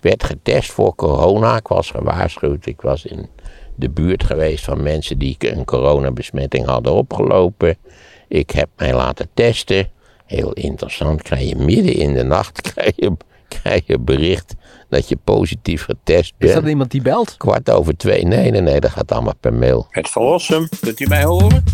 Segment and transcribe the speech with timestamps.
[0.00, 1.56] werd getest voor corona.
[1.56, 2.66] Ik was gewaarschuwd.
[2.66, 3.28] Ik was in
[3.74, 7.76] de buurt geweest van mensen die een coronabesmetting hadden opgelopen.
[8.28, 9.90] Ik heb mij laten testen.
[10.26, 13.16] Heel interessant, krijg je midden in de nacht krijg je,
[13.48, 14.54] krijg je bericht
[14.88, 16.50] dat je positief getest bent.
[16.50, 17.36] Is dat iemand die belt?
[17.36, 18.24] Kwart over twee.
[18.24, 19.86] Nee, nee, nee, dat gaat allemaal per mail.
[19.90, 21.64] Het verlossen, kunt u mij horen?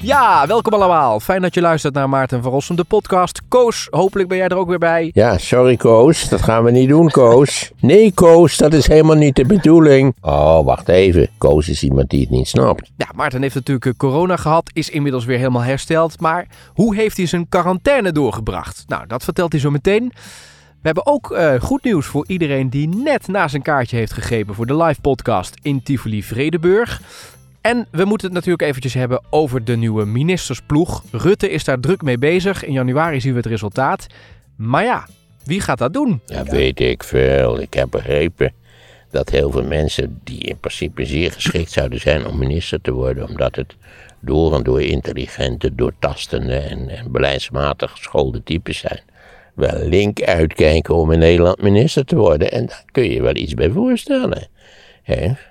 [0.00, 1.20] Ja, welkom allemaal.
[1.20, 3.42] Fijn dat je luistert naar Maarten van Rossum, de podcast.
[3.48, 5.10] Koos, hopelijk ben jij er ook weer bij.
[5.14, 7.70] Ja, sorry Koos, dat gaan we niet doen Koos.
[7.80, 10.14] Nee Koos, dat is helemaal niet de bedoeling.
[10.20, 11.28] Oh, wacht even.
[11.38, 12.90] Koos is iemand die het niet snapt.
[12.96, 16.20] Ja, Maarten heeft natuurlijk eh, corona gehad, is inmiddels weer helemaal hersteld.
[16.20, 18.84] Maar hoe heeft hij zijn quarantaine doorgebracht?
[18.86, 20.12] Nou, dat vertelt hij zo meteen.
[20.80, 24.54] We hebben ook uh, goed nieuws voor iedereen die net na zijn kaartje heeft gegrepen
[24.54, 27.00] voor de live podcast in Tivoli Vredeburg.
[27.68, 31.02] En we moeten het natuurlijk eventjes hebben over de nieuwe ministersploeg.
[31.10, 32.64] Rutte is daar druk mee bezig.
[32.64, 34.06] In januari zien we het resultaat.
[34.56, 35.06] Maar ja,
[35.44, 36.20] wie gaat dat doen?
[36.26, 37.60] Ja, weet ik veel.
[37.60, 38.52] Ik heb begrepen
[39.10, 43.28] dat heel veel mensen die in principe zeer geschikt zouden zijn om minister te worden,
[43.28, 43.74] omdat het
[44.20, 49.00] door en door intelligente, doortastende en, en beleidsmatig geschoolde types zijn,
[49.54, 52.52] wel link uitkijken om in Nederland minister te worden.
[52.52, 54.48] En daar kun je wel iets bij voorstellen.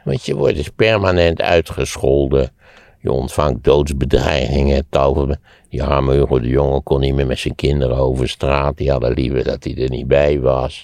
[0.03, 2.51] Want je wordt dus permanent uitgescholden.
[2.99, 4.85] Je ontvangt doodsbedreigingen.
[4.89, 5.35] Tal
[5.69, 8.77] die arme Hugo de Jonge kon niet meer met zijn kinderen over straat.
[8.77, 10.83] Die hadden liever dat hij er niet bij was.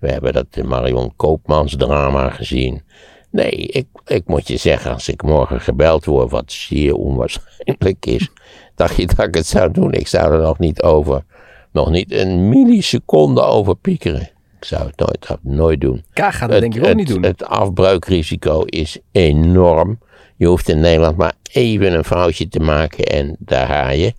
[0.00, 2.82] we hebben dat Marion Koopmans drama gezien.
[3.30, 8.28] Nee, ik, ik moet je zeggen, als ik morgen gebeld word, wat zeer onwaarschijnlijk is,
[8.74, 9.92] dacht je dat ik het zou doen.
[9.92, 11.24] Ik zou er nog niet over,
[11.72, 14.30] nog niet een milliseconde over piekeren.
[14.60, 16.04] Ik zou het nooit, nooit doen.
[16.12, 17.22] Kaag gaat het, denk ik ook niet doen.
[17.22, 19.98] Het afbreukrisico is enorm.
[20.36, 24.14] Je hoeft in Nederland maar even een foutje te maken en daar ga je.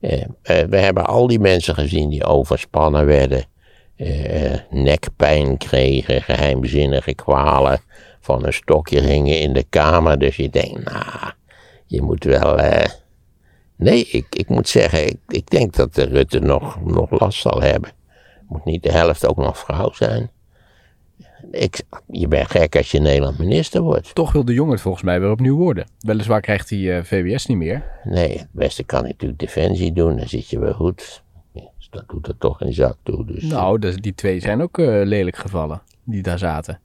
[0.00, 3.44] Eh, eh, we hebben al die mensen gezien die overspannen werden,
[3.96, 7.80] eh, nekpijn kregen, geheimzinnige kwalen,
[8.20, 10.18] van een stokje gingen in de kamer.
[10.18, 11.32] Dus je denkt, nou,
[11.86, 12.58] je moet wel.
[13.76, 17.62] Nee, ik, ik moet zeggen, ik, ik denk dat de Rutte nog, nog last zal
[17.62, 17.90] hebben.
[18.48, 20.30] Moet niet de helft ook nog vrouw zijn.
[21.50, 24.14] Ik, je bent gek als je Nederland minister wordt.
[24.14, 25.86] Toch wil de jongen volgens mij weer opnieuw worden.
[26.00, 27.84] Weliswaar krijgt hij uh, VWS niet meer.
[28.04, 30.16] Nee, het beste kan natuurlijk defensie doen.
[30.16, 31.24] Dan zit je wel goed.
[31.90, 33.24] Dat doet er toch geen zak toe.
[33.24, 33.42] Dus.
[33.42, 35.82] Nou, dus die twee zijn ook uh, lelijk gevallen.
[36.04, 36.80] Die daar zaten.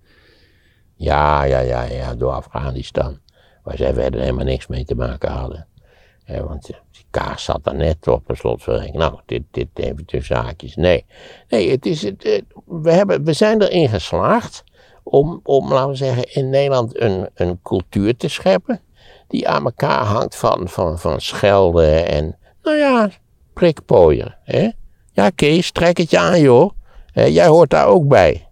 [0.95, 2.15] Ja, ja, ja, ja.
[2.15, 3.19] Door Afghanistan.
[3.63, 5.67] Waar zij verder helemaal niks mee te maken hadden.
[6.25, 6.75] Ja, want die
[7.11, 8.97] kaas zat er net op een slotverrekening.
[8.97, 10.75] Nou, dit, dit even tussen zaakjes.
[10.75, 11.05] Nee,
[11.49, 14.63] nee het is het, we, hebben, we zijn erin geslaagd
[15.03, 18.81] om, om, laten we zeggen, in Nederland een, een cultuur te scheppen.
[19.27, 23.09] Die aan elkaar hangt van, van, van schelden en, nou ja,
[23.53, 24.37] prikpooien.
[24.43, 24.69] Hè?
[25.11, 26.71] Ja, Kees, trek het je aan, joh.
[27.13, 28.47] jij hoort daar ook bij.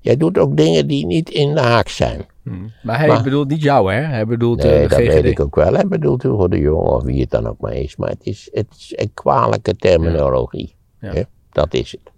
[0.00, 2.26] Jij doet ook dingen die niet in de haak zijn.
[2.44, 2.72] Hmm.
[2.82, 4.00] Maar hij bedoelt niet jou, hè?
[4.00, 5.74] Hij bedoelt nee, uh, dat weet ik ook wel.
[5.74, 7.96] Hij bedoelt Hugo de Jonge of wie het dan ook maar is.
[7.96, 10.74] Maar het is, het is een kwalijke terminologie.
[11.00, 11.24] Ja.
[11.52, 12.12] Dat is het.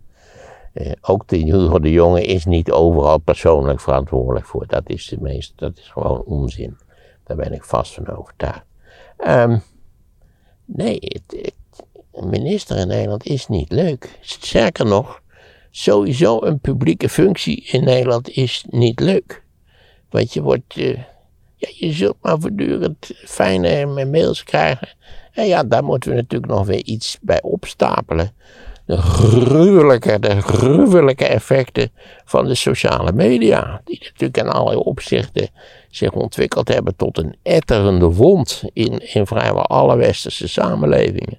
[0.75, 4.67] Uh, ook de Hugo de Jonge is niet overal persoonlijk verantwoordelijk voor.
[4.67, 6.77] Dat is, de meest, dat is gewoon onzin.
[7.25, 8.65] Daar ben ik vast van overtuigd.
[9.27, 9.63] Um,
[10.65, 11.53] nee, het,
[12.13, 14.19] een minister in Nederland is niet leuk.
[14.21, 15.23] Sterker nog,
[15.71, 19.45] sowieso een publieke functie in Nederland is niet leuk.
[20.17, 20.99] Want je wordt, uh,
[21.57, 24.89] ja, je zult maar voortdurend fijne mails krijgen.
[25.33, 28.31] En ja, daar moeten we natuurlijk nog weer iets bij opstapelen.
[28.85, 31.91] De gruwelijke, de gruwelijke effecten
[32.25, 33.81] van de sociale media.
[33.85, 35.49] Die natuurlijk in allerlei opzichten
[35.91, 41.39] zich ontwikkeld hebben tot een etterende wond in, in vrijwel alle westerse samenlevingen.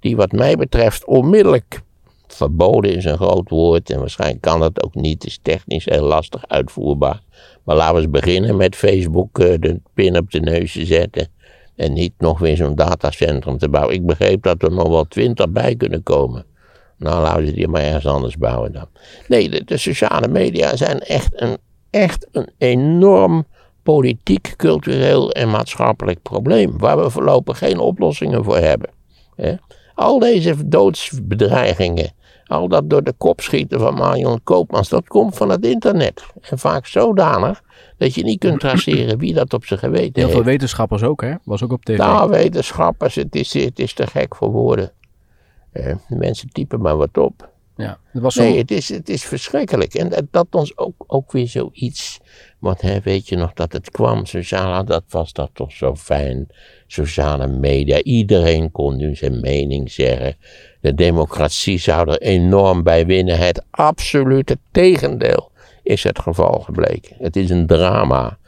[0.00, 1.82] Die wat mij betreft onmiddellijk
[2.26, 5.26] verboden is een groot woord en waarschijnlijk kan dat ook niet.
[5.26, 7.20] Is technisch heel lastig uitvoerbaar.
[7.68, 11.28] Maar laten we eens beginnen met Facebook uh, de pin op de neus te zetten.
[11.76, 13.94] En niet nog weer zo'n datacentrum te bouwen.
[13.94, 16.44] Ik begreep dat er nog wel twintig bij kunnen komen.
[16.96, 18.86] Nou, laten we die maar ergens anders bouwen dan.
[19.26, 21.56] Nee, de, de sociale media zijn echt een,
[21.90, 23.46] echt een enorm
[23.82, 26.78] politiek, cultureel en maatschappelijk probleem.
[26.78, 28.90] Waar we voorlopig geen oplossingen voor hebben.
[29.94, 32.12] Al deze doodsbedreigingen
[32.48, 36.26] al dat door de kop schieten van Marion Koopmans, dat komt van het internet.
[36.40, 37.62] En vaak zodanig
[37.96, 40.16] dat je niet kunt traceren wie dat op zijn geweten heeft.
[40.16, 41.34] Heel veel wetenschappers ook, hè?
[41.44, 41.98] Was ook op tv.
[41.98, 44.92] Nou, wetenschappers, het is, het is te gek voor woorden.
[45.72, 47.48] De mensen typen maar wat op.
[47.76, 48.42] Ja, dat was zo...
[48.42, 49.94] Nee, het is, het is verschrikkelijk.
[49.94, 52.20] En dat, dat ons ook, ook weer zoiets.
[52.58, 56.46] Want hè, weet je nog dat het kwam, sociale, dat was dat toch zo fijn.
[56.86, 60.36] Sociale media, iedereen kon nu zijn mening zeggen.
[60.80, 63.38] De democratie zou er enorm bij winnen.
[63.38, 65.50] Het absolute tegendeel
[65.82, 67.16] is het geval gebleken.
[67.18, 68.38] Het is een drama.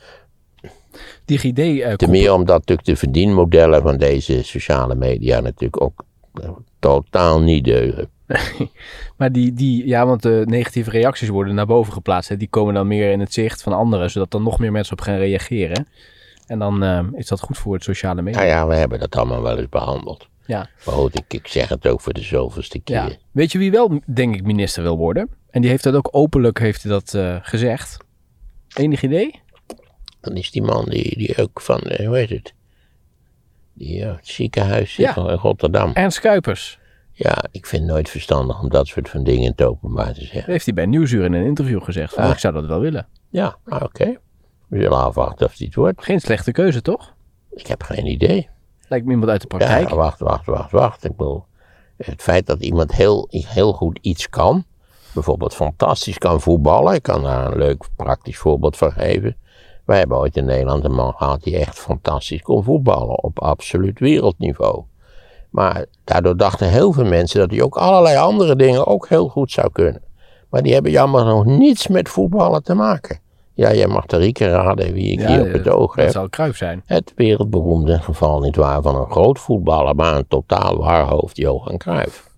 [1.25, 1.59] DigiD...
[1.59, 6.05] eh, Ten meer omdat natuurlijk de verdienmodellen van deze sociale media natuurlijk ook
[6.35, 8.09] eh, totaal niet deugen.
[9.17, 12.29] Maar die, die, ja, want de negatieve reacties worden naar boven geplaatst.
[12.29, 12.37] Hè.
[12.37, 15.01] Die komen dan meer in het zicht van anderen, zodat dan nog meer mensen op
[15.01, 15.87] gaan reageren.
[16.47, 18.39] En dan eh, is dat goed voor het sociale media.
[18.41, 20.29] Nou ja, we hebben dat allemaal wel eens behandeld.
[20.47, 20.69] Ja.
[20.87, 22.97] Maar goed, ik, ik zeg het ook voor de zoveelste keer.
[22.97, 23.11] Ja.
[23.31, 25.29] Weet je wie wel, denk ik, minister wil worden?
[25.51, 27.97] En die heeft dat ook openlijk heeft dat, eh, gezegd.
[28.77, 29.41] Enig idee?
[30.21, 32.55] Dan is die man die, die ook van, eh, hoe heet het?
[33.75, 35.17] Die het ziekenhuis Ja.
[35.17, 35.91] in Rotterdam.
[35.95, 36.79] Ernst Kuipers.
[37.23, 40.21] Ja, ik vind het nooit verstandig om dat soort van dingen in het openbaar te
[40.21, 40.53] Dat zeggen.
[40.53, 42.15] heeft hij bij Nieuwsuur in een interview gezegd.
[42.15, 42.31] Van, Ah.
[42.31, 43.07] Ik zou dat wel willen.
[43.29, 44.17] Ja, nou, oké.
[44.69, 46.05] We zullen afwachten of die het wordt.
[46.05, 47.15] Geen slechte keuze, toch?
[47.51, 48.49] Ik heb geen idee.
[48.89, 49.89] Lijkt me iemand uit de praktijk.
[49.89, 51.05] Ja, wacht, wacht, wacht, wacht.
[51.05, 51.45] Ik bedoel,
[51.97, 54.65] het feit dat iemand heel, heel goed iets kan,
[55.15, 59.37] bijvoorbeeld fantastisch kan voetballen, ik kan daar een leuk praktisch voorbeeld van geven.
[59.85, 63.99] Wij hebben ooit in Nederland een man gehad die echt fantastisch kon voetballen, op absoluut
[63.99, 64.85] wereldniveau.
[65.51, 69.51] Maar daardoor dachten heel veel mensen dat hij ook allerlei andere dingen ook heel goed
[69.51, 70.03] zou kunnen.
[70.51, 73.21] Maar die hebben jammer nog niets met voetballen te maken.
[73.55, 76.05] Ja, jij mag de rieken raden wie ik Ja, hier op het oog heb.
[76.05, 76.83] Dat zal Kruif zijn.
[76.87, 82.31] Het wereldberoemde geval niet waar van een groot voetballer, maar een totaal waarhoofd Johan Cruijff.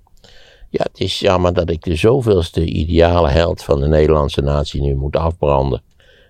[0.69, 4.95] Ja, het is jammer dat ik de zoveelste ideale held van de Nederlandse natie nu
[4.95, 5.83] moet afbranden.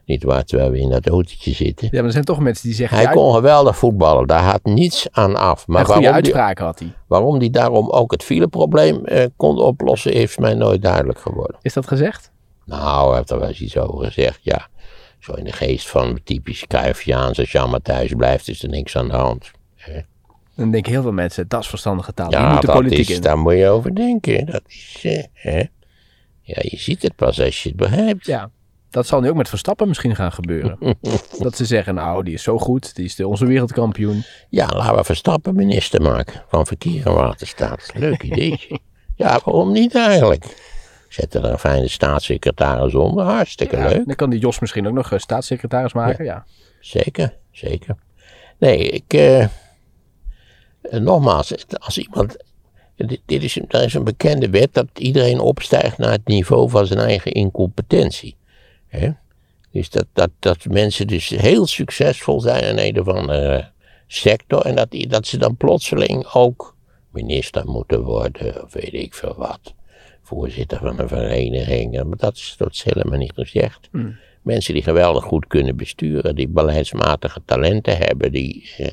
[0.05, 1.89] Niet waar, terwijl we in dat autootje zitten.
[1.91, 2.99] Ja, maar er zijn toch mensen die zeggen...
[2.99, 5.67] Hij kon geweldig voetballen, daar had niets aan af.
[5.67, 6.93] Maar goede waarom die, uitspraken had hij.
[7.07, 11.57] waarom die daarom ook het fileprobleem eh, kon oplossen, is mij nooit duidelijk geworden.
[11.63, 12.31] Is dat gezegd?
[12.65, 14.69] Nou, hij heeft er wel eens iets over gezegd, ja.
[15.19, 18.97] Zo in de geest van typisch Cruyffiaans, als Jan maar thuis blijft, is er niks
[18.97, 19.51] aan de hand.
[20.57, 22.31] Dan denken heel veel mensen, dat is verstandige taal.
[22.31, 23.23] Ja, moet de dat politiek is, in.
[23.23, 24.47] daar moet je over denken.
[24.47, 25.63] Dat is, eh, hè.
[26.41, 28.27] Ja, je ziet het pas als je het begrijpt.
[28.27, 28.51] Ja,
[28.93, 30.79] dat zal nu ook met Verstappen misschien gaan gebeuren.
[31.39, 32.95] dat ze zeggen, nou, die is zo goed.
[32.95, 34.25] Die is de, onze wereldkampioen.
[34.49, 37.91] Ja, laten we Verstappen minister maken van Verkeer en Waterstaat.
[37.95, 38.79] Leuk ideetje.
[39.17, 40.71] ja, waarom niet eigenlijk?
[41.09, 44.07] Zet er een fijne staatssecretaris onder, hartstikke Ja, leuk.
[44.07, 46.25] dan kan die Jos misschien ook nog eh, staatssecretaris maken.
[46.25, 46.45] Ja.
[46.81, 47.97] Zeker, zeker.
[48.59, 49.13] Nee, ik.
[49.13, 49.47] eh,
[50.91, 52.37] nogmaals, als iemand.
[52.97, 56.87] Dit, dit is, er is een bekende wet dat iedereen opstijgt naar het niveau van
[56.87, 58.37] zijn eigen incompetentie.
[58.93, 59.11] Hè?
[59.71, 63.71] Dus dat, dat, dat mensen dus heel succesvol zijn in een of andere
[64.07, 64.61] sector.
[64.67, 66.77] En dat, die- dat ze dan plotseling ook
[67.11, 69.75] minister moeten worden, of weet ik veel wat.
[70.23, 72.03] Voorzitter van een vereniging.
[72.05, 73.89] Maar dat is, dat is helemaal niet gezegd.
[74.43, 78.89] Mensen die geweldig goed kunnen besturen, die beleidsmatige talenten hebben, die, eh,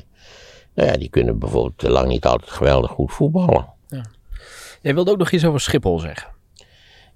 [0.74, 3.66] nou ja, die kunnen bijvoorbeeld lang niet altijd geweldig goed voetballen.
[4.82, 6.28] Jij wilde ook nog iets over Schiphol zeggen.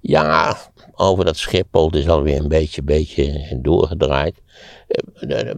[0.07, 0.57] Ja,
[0.95, 4.41] over dat Schiphol, is alweer een beetje, beetje doorgedraaid.
[4.87, 5.53] Eh,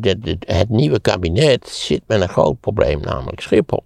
[0.00, 3.84] de- de- het nieuwe kabinet zit met een groot probleem, namelijk Schiphol.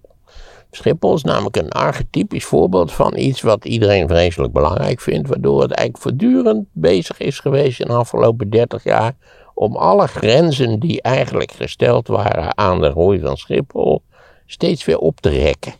[0.71, 5.71] Schiphol is namelijk een archetypisch voorbeeld van iets wat iedereen vreselijk belangrijk vindt, waardoor het
[5.71, 9.15] eigenlijk voortdurend bezig is geweest in de afgelopen 30 jaar
[9.53, 14.01] om alle grenzen die eigenlijk gesteld waren aan de groei van Schiphol
[14.45, 15.73] steeds weer op te rekken.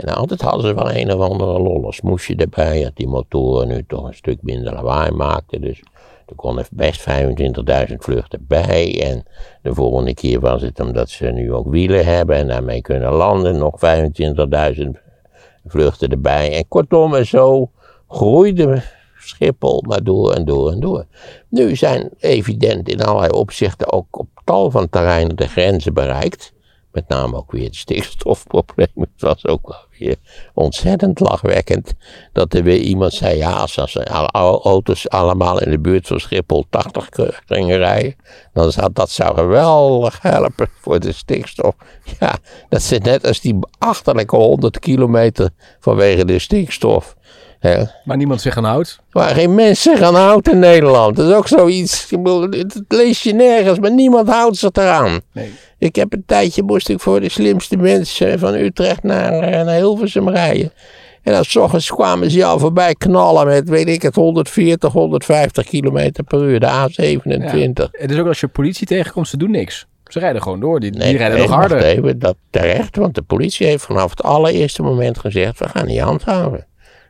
[0.00, 3.84] En altijd hadden ze wel een of andere lollen smoesje erbij, dat die motoren nu
[3.86, 5.60] toch een stuk minder lawaai maakten.
[5.60, 5.82] Dus
[6.26, 7.06] er konden best
[7.90, 9.02] 25.000 vluchten bij.
[9.10, 9.24] En
[9.62, 13.58] de volgende keer was het omdat ze nu ook wielen hebben en daarmee kunnen landen,
[13.58, 13.74] nog
[14.74, 14.84] 25.000
[15.66, 16.56] vluchten erbij.
[16.56, 17.70] En kortom, en zo
[18.08, 18.82] groeide
[19.26, 21.06] Schiphol maar door en door en door.
[21.48, 26.52] Nu zijn evident in allerlei opzichten ook op tal van terreinen de grenzen bereikt.
[26.96, 28.88] Met name ook weer het stikstofprobleem.
[28.94, 30.16] Het was ook wel weer
[30.54, 31.92] ontzettend lachwekkend.
[32.32, 33.96] Dat er weer iemand zei, ja, als, als
[34.62, 38.14] auto's allemaal in de buurt van Schiphol 80 k- gingen rijden,
[38.52, 41.74] dan zou dat zou geweldig helpen voor de stikstof.
[42.20, 42.34] Ja,
[42.68, 45.50] dat zit net als die achterlijke 100 kilometer
[45.80, 47.16] vanwege de stikstof.
[47.58, 47.84] Hè.
[48.04, 49.00] Maar niemand zich aan houdt.
[49.10, 51.16] Waar geen mensen gaan houden in Nederland.
[51.16, 52.10] Dat is ook zoiets.
[52.50, 55.20] Het, lees je nergens, maar niemand houdt zich eraan.
[55.32, 55.52] Nee.
[55.78, 59.74] Ik heb een tijdje moest ik voor de slimste mensen van Utrecht naar, eh, naar
[59.76, 60.72] Hilversum rijden.
[61.22, 65.66] En dan 's ochtends kwamen ze al voorbij knallen met, weet ik het, 140, 150
[65.66, 66.60] kilometer per uur.
[66.60, 67.90] De A27.
[67.90, 69.86] Het is ook als je politie tegenkomt, ze doen niks.
[70.04, 70.80] Ze rijden gewoon door.
[70.80, 71.82] Die, Nee, die rijden nee, nog harder.
[71.82, 76.00] even, dat terecht, want de politie heeft vanaf het allereerste moment gezegd, we gaan niet
[76.00, 76.66] handhaven.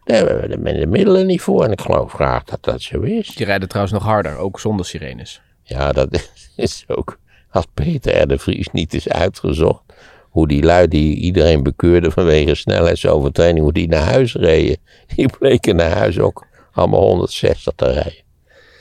[0.07, 1.65] Daar hebben we de, de middelen niet voor.
[1.65, 3.29] En ik geloof graag dat dat zo is.
[3.29, 5.41] Die rijden trouwens nog harder, ook zonder sirenes.
[5.63, 7.19] Ja, dat is ook.
[7.51, 8.29] Als Peter R.
[8.29, 9.83] de Vries niet is uitgezocht.
[10.31, 13.59] Hoe die lui die iedereen bekeurde vanwege snelheidsovertreding.
[13.59, 14.77] Hoe die naar huis reden.
[15.15, 18.23] Die bleken naar huis ook allemaal 160 te rijden.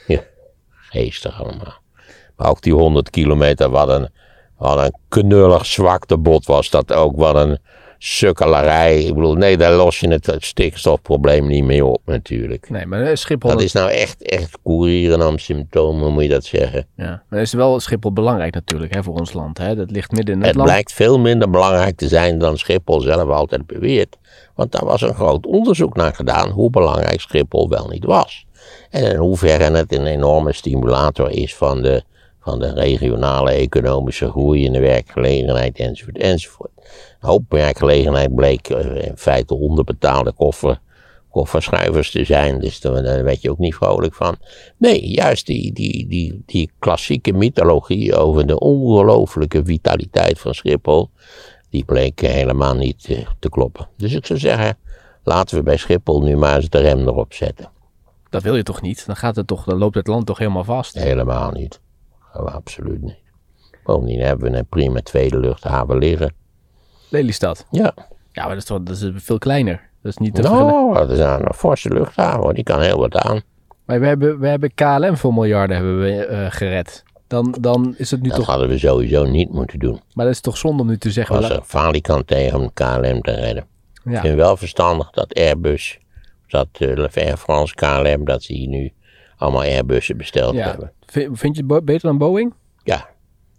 [0.06, 0.20] Ja,
[0.70, 1.74] geestig allemaal.
[2.36, 4.08] Maar ook die 100 kilometer, wat een,
[4.56, 7.16] wat een knullig zwaktebod was dat ook.
[7.16, 7.58] Wat een
[7.98, 9.02] sukkelarij.
[9.02, 12.70] Ik bedoel, nee, daar los je het stikstofprobleem niet mee op natuurlijk.
[12.70, 13.50] Nee, maar eh, Schiphol...
[13.50, 16.86] Dat is nou echt, echt koerieren om symptomen, moet je dat zeggen.
[16.96, 19.58] Ja, maar is wel Schiphol belangrijk natuurlijk hè, voor ons land.
[19.58, 19.74] Hè?
[19.74, 20.68] Dat ligt midden in het, Het land.
[20.68, 24.16] blijkt veel minder belangrijk te zijn dan Schiphol zelf altijd beweert.
[24.54, 28.46] Want daar was een groot onderzoek naar gedaan hoe belangrijk Schiphol wel niet was.
[28.90, 32.02] En in hoeverre het een enorme stimulator is van de,
[32.40, 36.70] van de regionale economische groei en de werkgelegenheid enzovoort enzovoort.
[37.20, 40.80] Een hoop werkgelegenheid bleek eh, in feite onderbetaalde koffer,
[41.30, 44.36] kofferschuivers te zijn, dus daar werd je ook niet vrolijk van.
[44.76, 51.10] Nee, juist die, die, die, die klassieke mythologie over de ongelooflijke vitaliteit van Schiphol,
[51.70, 53.88] die bleek helemaal niet eh, te kloppen.
[53.96, 54.78] Dus ik zou zeggen,
[55.24, 57.70] laten we bij Schiphol nu maar eens de rem erop zetten.
[58.30, 59.06] Dat wil je toch niet?
[59.06, 60.94] Dan, gaat het toch, dan loopt het land toch helemaal vast?
[60.94, 61.80] Helemaal niet.
[62.34, 63.24] Oh, absoluut niet.
[63.84, 66.34] Bovendien hebben we een prima tweede luchthaven liggen.
[67.08, 67.66] Lelystad.
[67.70, 67.94] Ja,
[68.32, 69.80] Ja, maar dat is, toch, dat is veel kleiner.
[70.02, 72.54] Dat is niet te nou, dat is een forse luchthaven, hoor.
[72.54, 73.40] die kan heel wat aan.
[73.84, 77.04] Maar we hebben, we hebben KLM voor miljarden hebben we, eh, gered.
[77.26, 78.46] Dan, dan is het nu Dat toch...
[78.46, 80.00] hadden we sowieso niet moeten doen.
[80.14, 81.34] Maar dat is toch zonde om nu te zeggen...
[81.36, 83.66] was we- er falikant tegen om KLM te redden.
[84.04, 84.20] Ik ja.
[84.20, 85.98] vind wel verstandig dat Airbus,
[86.46, 88.92] dat uh, Air France, KLM, dat ze hier nu
[89.36, 90.66] allemaal Airbussen besteld ja.
[90.68, 90.92] hebben.
[91.06, 92.54] Vind, vind je het bo- beter dan Boeing?
[92.84, 93.08] Ja,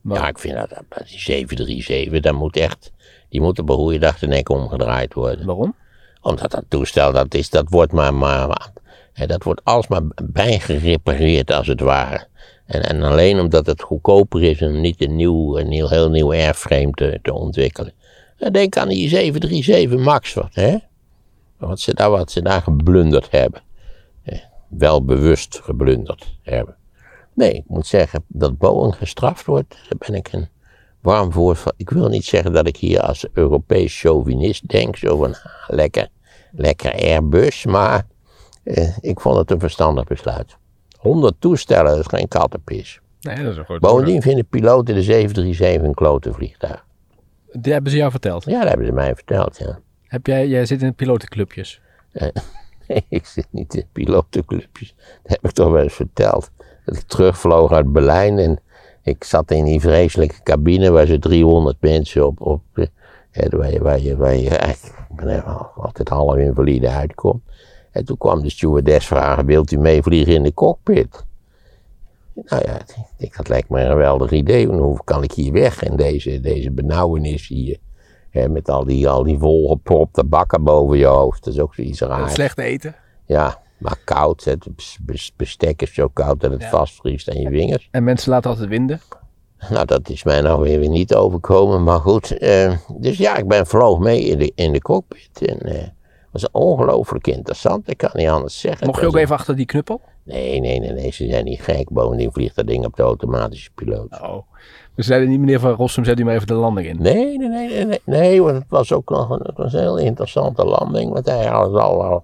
[0.01, 2.91] Maar- ja, ik vind dat, dat die 737, dat moet echt,
[3.29, 5.45] die moet op een goede dag de nek omgedraaid worden.
[5.45, 5.75] Waarom?
[6.21, 8.69] Omdat dat toestel, dat, is, dat wordt maar, maar
[9.13, 12.27] hè, dat wordt alsmaar bijgerepareerd als het ware.
[12.65, 16.31] En, en alleen omdat het goedkoper is om niet een nieuw, een heel, heel nieuw
[16.31, 17.93] airframe te, te ontwikkelen.
[18.37, 20.77] En Denk aan die 737 MAX wat, hè?
[21.57, 23.61] Wat ze daar, wat ze daar geblunderd hebben.
[24.67, 26.75] Wel bewust geblunderd hebben.
[27.33, 30.49] Nee, ik moet zeggen dat Boeing gestraft wordt, daar ben ik een
[31.01, 31.63] warm voor.
[31.77, 35.35] Ik wil niet zeggen dat ik hier als Europees chauvinist denk, zo van
[35.67, 36.07] lekker,
[36.51, 38.05] lekker Airbus, maar
[38.63, 40.57] eh, ik vond het een verstandig besluit.
[40.97, 42.99] 100 toestellen, dat is geen kattenpis.
[43.21, 46.85] Nee, dat is een groot Bovendien vinden piloten de 737 een klote vliegtuig.
[47.51, 48.45] Die hebben ze jou verteld.
[48.45, 49.79] Ja, dat hebben ze mij verteld, ja.
[50.03, 51.81] Heb jij, jij zit in pilotenclubjes.
[52.87, 54.95] Nee, ik zit niet in pilotenclubjes.
[55.23, 56.51] Dat heb ik toch wel eens verteld.
[56.85, 58.59] Dat ik terugvloog uit Berlijn en
[59.07, 62.85] ik zat in die vreselijke cabine waar ze 300 mensen op, op eh,
[63.31, 65.43] hè, waar, je, waar, je, waar je eigenlijk
[65.75, 67.41] altijd half invalide uitkomt.
[67.91, 71.25] En toen kwam de stewardess vragen, wilt u meevliegen in de cockpit?
[72.33, 74.67] Nou ja, ik denk, dat lijkt me een geweldig idee.
[74.67, 77.77] want Hoe kan ik hier weg in deze, deze benauwenis hier?
[78.29, 81.43] Hè, met al die, al die volgepropte bakken boven je hoofd.
[81.43, 82.33] Dat is ook zoiets raars.
[82.33, 82.95] Slecht eten.
[83.25, 84.43] Ja, maar koud.
[84.43, 86.69] Het bes- bes- bestek is zo koud dat het Ja.
[86.69, 87.87] vastvriest aan je vingers.
[87.91, 89.01] En mensen laten altijd winden.
[89.69, 92.37] Nou, dat is mij nou weer niet overkomen, maar goed.
[92.37, 95.41] eh, dus ja, ik ben vloog mee in de, in de cockpit.
[95.47, 95.91] En eh, het
[96.31, 97.89] was ongelooflijk interessant.
[97.89, 98.87] Ik kan niet anders zeggen.
[98.87, 100.01] Mocht je ook even achter die knuppel?
[100.23, 101.89] Nee, nee, nee, nee, ze zijn niet gek.
[101.89, 104.21] Bovendien vliegt dat ding op de automatische piloot.
[104.21, 104.37] Oh.
[104.95, 107.01] Dus zeiden niet meneer Van Rossum, zet u maar even de landing in.
[107.01, 109.79] Nee, nee, nee, nee, nee, nee, want het was ook nog een, het was een
[109.79, 111.13] heel interessante landing.
[111.13, 112.23] Want hij had het al, al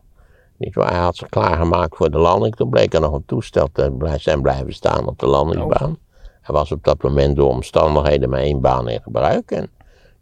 [0.63, 2.55] niet waar, hij had zich klaargemaakt voor de landing.
[2.55, 5.98] Toen bleek er nog een toestel te zijn blijven staan op de landingsbaan.
[6.41, 9.51] Hij was op dat moment door omstandigheden maar één baan in gebruik.
[9.51, 9.70] En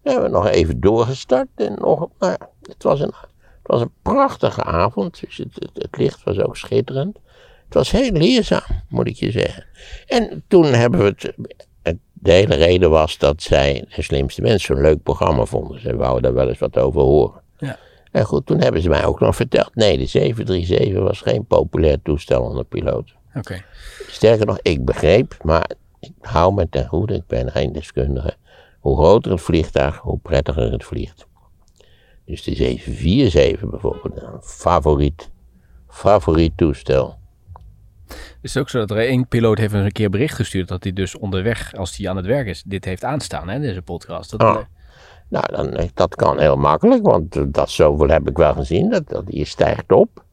[0.01, 1.47] we hebben nog even doorgestart.
[1.55, 5.19] En nog, nou ja, het, was een, het was een prachtige avond.
[5.21, 7.17] Dus het, het, het licht was ook schitterend.
[7.65, 9.65] Het was heel leerzaam, moet ik je zeggen.
[10.07, 11.33] En toen hebben we het.
[11.81, 15.81] het de hele reden was dat zij, de slimste mensen, zo'n leuk programma vonden.
[15.81, 17.41] Ze wouden daar wel eens wat over horen.
[17.57, 17.77] Ja.
[18.11, 19.75] En goed, toen hebben ze mij ook nog verteld.
[19.75, 23.15] Nee, de 737 was geen populair toestel onder piloten.
[23.35, 23.63] Oké.
[24.07, 28.33] Sterker nog, ik begreep, maar ik hou me ten goede, ik ben geen deskundige.
[28.79, 31.27] Hoe groter het vliegtuig, hoe prettiger het vliegt.
[32.25, 35.29] Dus de 747 bijvoorbeeld, een favoriet,
[35.89, 37.19] favoriet toestel.
[38.07, 40.83] Het is ook zo dat er één piloot heeft eens een keer bericht gestuurd dat
[40.83, 44.31] hij dus onderweg, als hij aan het werk is, dit heeft aanstaan, hè, deze podcast.
[44.31, 44.57] Dat, Ah.
[45.31, 48.89] Nou, dan, eh, dat kan heel makkelijk, want eh, dat zoveel heb ik wel gezien.
[48.89, 50.23] Dat, dat, die stijgt op.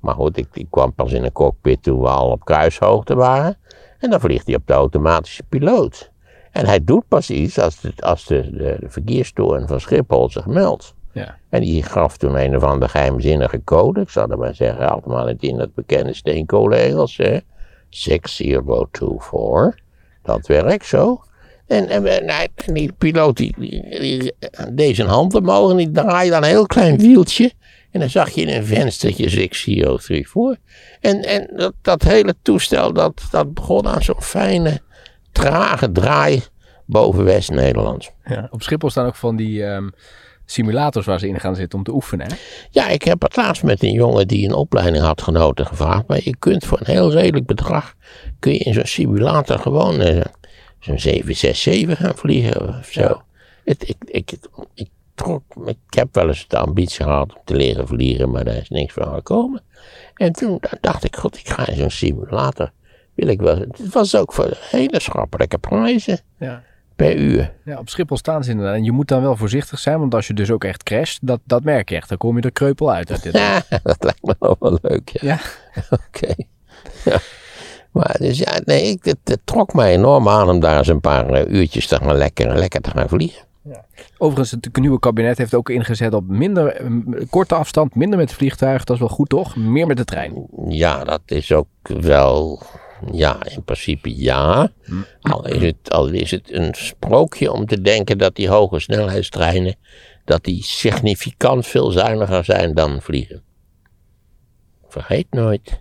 [0.00, 3.56] Maar goed, ik, ik kwam pas in een cockpit toen we al op kruishoogte waren.
[3.98, 6.10] En dan vliegt hij op de automatische piloot.
[6.50, 10.46] En hij doet pas iets als de, als de, de, de verkeerstoren van Schiphol zich
[10.46, 10.94] meldt.
[11.12, 11.36] Ja.
[11.48, 14.00] En die gaf toen een of andere geheimzinnige code.
[14.00, 17.16] Ik zal er maar zeggen, allemaal het in dat bekende steenkolenengels.
[17.16, 17.38] hè.
[17.88, 19.82] 6024.
[20.22, 21.20] Dat werkt zo.
[21.68, 24.34] En, en, en en die piloot die, die, die
[24.72, 27.52] deed zijn hand omhoog en die draaide dan een heel klein wieltje.
[27.90, 30.64] En dan zag je in een venstertje 6034.
[31.00, 34.80] En, en dat, dat hele toestel dat, dat begon aan zo'n fijne,
[35.32, 36.42] trage draai
[36.86, 38.10] boven West-Nederland.
[38.24, 38.48] Ja.
[38.50, 39.88] Op Schiphol staan ook van die ehm,
[40.44, 42.26] simulators waar ze in gaan zitten om te oefenen.
[42.26, 42.34] Hè?
[42.70, 46.06] Ja, ik heb het laatst met een jongen die een opleiding had genoten gevraagd.
[46.06, 47.94] Maar je kunt voor een heel redelijk bedrag,
[48.38, 50.20] kun je in zo'n simulator gewoon eh,
[50.80, 53.00] zo'n 767 gaan vliegen of zo.
[53.00, 53.22] Ja.
[53.64, 54.32] Het, ik, ik,
[54.74, 58.56] ik, trok, ik heb wel eens de ambitie gehad om te leren vliegen, maar daar
[58.56, 59.62] is niks van gekomen.
[60.14, 62.70] En toen dacht ik, god, ik ga in zo'n simulator.
[63.14, 63.56] Wil ik wel.
[63.58, 66.62] Het was ook voor hele schappelijke prijzen Ja.
[66.96, 67.52] per uur.
[67.64, 68.74] Ja, op Schiphol staan ze inderdaad.
[68.74, 71.40] En je moet dan wel voorzichtig zijn, want als je dus ook echt crasht, dat,
[71.44, 72.08] dat merk je echt.
[72.08, 73.10] Dan kom je er kreupel uit.
[73.10, 73.32] uit dit.
[73.38, 75.20] Ja, dat lijkt me wel wel leuk, ja.
[75.22, 75.38] Ja.
[76.06, 76.34] Oké.
[77.04, 77.18] Ja.
[77.92, 81.00] Maar dus ja, nee, ik, het, het trok mij enorm aan om daar eens een
[81.00, 83.46] paar eh, uurtjes te gaan lekker, lekker te gaan vliegen.
[84.18, 86.82] Overigens, het nieuwe kabinet heeft ook ingezet op minder
[87.30, 88.84] korte afstand, minder met het vliegtuig.
[88.84, 89.56] Dat is wel goed, toch?
[89.56, 90.46] Meer met de trein.
[90.68, 92.62] Ja, dat is ook wel,
[93.12, 94.70] ja, in principe ja.
[95.20, 99.76] Al is het, al is het een sprookje om te denken dat die hoge snelheidstreinen,
[100.24, 103.42] dat die significant veel zuiniger zijn dan vliegen.
[104.88, 105.80] Vergeet nooit,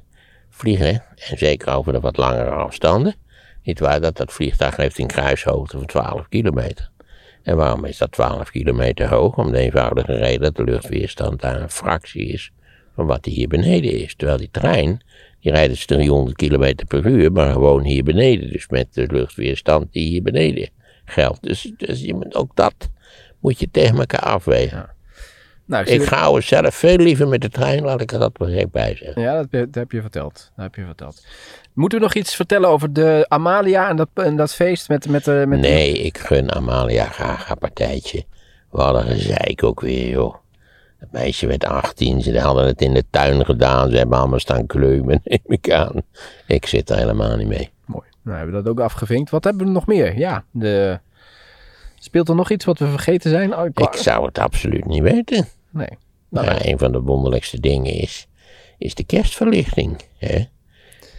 [0.57, 3.15] vliegen, en zeker over de wat langere afstanden,
[3.63, 6.89] niet waar dat dat vliegtuig heeft een kruishoogte van 12 kilometer.
[7.43, 9.37] En waarom is dat 12 kilometer hoog?
[9.37, 12.51] Om de eenvoudige reden dat de luchtweerstand daar een fractie is
[12.95, 14.15] van wat die hier beneden is.
[14.15, 15.01] Terwijl die trein,
[15.39, 18.51] die rijdt dus 300 kilometer per uur, maar gewoon hier beneden.
[18.51, 20.69] Dus met de luchtweerstand die hier beneden
[21.05, 21.43] geldt.
[21.43, 22.89] Dus, dus je moet ook dat
[23.39, 24.95] moet je tegen elkaar afwegen.
[25.67, 28.95] Nou, ik ga zelf veel liever met de trein, laat ik er dat even bij
[28.95, 29.21] zeggen.
[29.21, 30.51] Ja, dat, dat heb je verteld.
[30.55, 31.25] Dat heb je verteld.
[31.73, 35.23] Moeten we nog iets vertellen over de Amalia en dat, en dat feest met, met,
[35.23, 38.25] de met Nee, ik gun Amalia graag haar partijtje.
[38.71, 40.35] We hadden gezeik ook weer, joh.
[40.97, 44.65] Het meisje werd 18, ze hadden het in de tuin gedaan, ze hebben allemaal staan
[44.65, 46.01] kleumen, neem ik aan.
[46.47, 47.69] Ik zit er helemaal niet mee.
[47.85, 48.07] Mooi.
[48.23, 49.29] Nou, hebben we dat ook afgevinkt.
[49.29, 50.17] Wat hebben we nog meer?
[50.17, 50.99] Ja, de...
[51.99, 53.57] speelt er nog iets wat we vergeten zijn?
[53.57, 55.47] Oh, Ik zou het absoluut niet weten.
[55.77, 55.97] Nee.
[56.29, 58.27] Nou, ja, een van de wonderlijkste dingen is,
[58.77, 60.01] is de kerstverlichting.
[60.17, 60.45] Hè?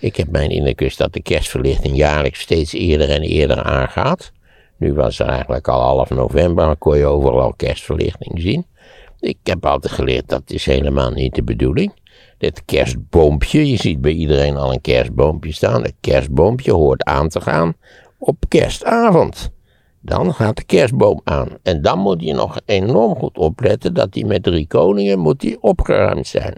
[0.00, 4.32] Ik heb mijn indruk dat de kerstverlichting jaarlijks steeds eerder en eerder aangaat.
[4.76, 8.66] Nu was er eigenlijk al half november, kon je overal al kerstverlichting zien.
[9.20, 11.92] Ik heb altijd geleerd dat is helemaal niet de bedoeling.
[12.38, 15.82] Dit kerstboompje, je ziet bij iedereen al een kerstboompje staan.
[15.82, 17.76] Het kerstboompje hoort aan te gaan
[18.18, 19.50] op kerstavond.
[20.08, 21.48] Dan gaat de kerstboom aan.
[21.62, 25.62] En dan moet je nog enorm goed opletten dat die met drie koningen moet die
[25.62, 26.54] opgeruimd zijn.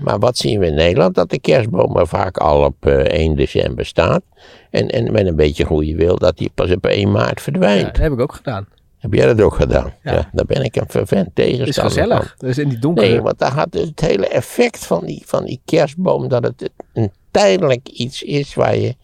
[0.00, 1.14] Maar wat zien we in Nederland?
[1.14, 4.22] Dat de kerstboom er vaak al op eh, 1 december staat.
[4.70, 7.84] En, en met een beetje goede wil dat die pas op 1 maart ja, verdwijnt.
[7.84, 8.66] dat heb ik ook gedaan.
[8.98, 9.92] Heb jij dat ook gedaan?
[10.02, 10.12] Ja.
[10.12, 10.30] Ja.
[10.32, 12.34] daar ben ik een vervent Het is tegenstander gezellig.
[12.38, 12.48] van.
[12.48, 13.08] Dus in die donkere...
[13.08, 16.70] Nee, want daar gaat dus het hele effect van die, van die kerstboom, dat het
[16.92, 18.94] een tijdelijk iets is waar je,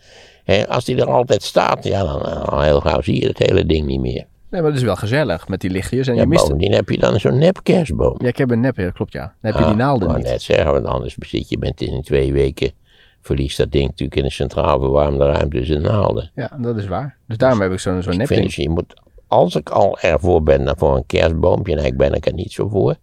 [0.69, 3.87] als die er altijd staat, ja, dan al heel gauw zie je het hele ding
[3.87, 4.27] niet meer.
[4.51, 6.07] Nee, maar het is wel gezellig met die lichtjes.
[6.07, 6.43] En Ja, je mist...
[6.43, 8.15] bovendien heb je dan zo'n nep kerstboom.
[8.19, 9.35] Ja, ik heb een nep, dat klopt ja.
[9.41, 10.27] Dan heb je die naalden Ik wou niet.
[10.33, 12.73] net zeggen, want anders zit je met in twee weken,
[13.21, 16.31] verliest dat ding natuurlijk in een centraal verwarmde ruimte zijn naalden.
[16.35, 17.17] Ja, dat is waar.
[17.27, 18.43] Dus daarom heb ik zo'n zo'n nep ding.
[18.43, 18.95] dus, je moet,
[19.27, 22.53] als ik al ervoor ben dan voor een kerstboompje, en ik ben ik er niet
[22.53, 22.97] zo voor,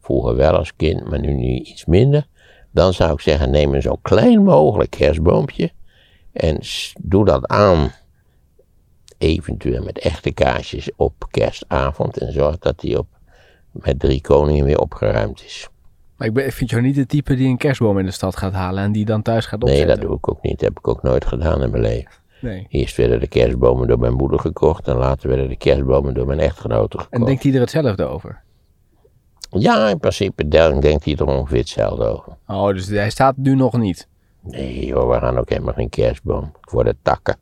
[0.00, 2.26] vroeger wel als kind, maar nu, nu iets minder,
[2.70, 5.70] dan zou ik zeggen, neem een zo klein mogelijk kerstboompje
[6.34, 6.58] en
[7.00, 7.92] doe dat aan,
[9.18, 13.06] eventueel met echte kaarsjes op kerstavond en zorg dat die op,
[13.72, 15.68] met drie koningen weer opgeruimd is.
[16.16, 18.36] Maar ik, ben, ik vind jou niet de type die een kerstboom in de stad
[18.36, 19.96] gaat halen en die dan thuis gaat Nee, opzetten.
[20.00, 20.52] dat doe ik ook niet.
[20.52, 22.10] Dat heb ik ook nooit gedaan in mijn leven.
[22.40, 22.66] Nee.
[22.68, 26.38] Eerst werden de kerstbomen door mijn moeder gekocht en later werden de kerstbomen door mijn
[26.40, 27.12] echtgenote gekocht.
[27.20, 28.42] En denkt hij er hetzelfde over?
[29.50, 32.36] Ja, in principe denk- denkt hij er ongeveer hetzelfde over.
[32.46, 34.08] Oh, dus hij staat nu nog niet.
[34.44, 36.52] Nee joh, we gaan ook helemaal geen kerstboom.
[36.60, 37.36] Voor de takken.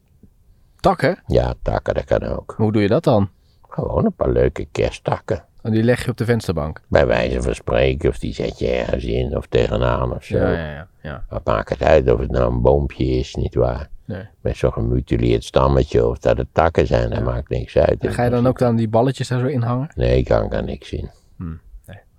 [0.80, 1.22] Takken?
[1.26, 2.54] Ja, takken, dat kan ook.
[2.56, 3.30] Hoe doe je dat dan?
[3.68, 5.44] Gewoon een paar leuke kersttakken.
[5.62, 6.80] En die leg je op de vensterbank.
[6.88, 10.38] Bij wijze van spreken, of die zet je ergens in of tegenaan of zo.
[10.38, 10.88] Ja, ja, ja.
[11.02, 11.24] ja.
[11.28, 13.88] Wat maakt het uit of het nou een boompje is, nietwaar?
[14.04, 14.28] Nee.
[14.40, 18.04] Met zo'n gemutileerd stammetje of dat het takken zijn, dat maakt niks uit.
[18.04, 19.90] En ga je dan ook dan die balletjes daar zo in hangen?
[19.94, 21.10] Nee, ik kan er niks in.
[21.36, 21.58] Nee,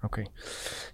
[0.06, 0.22] oké.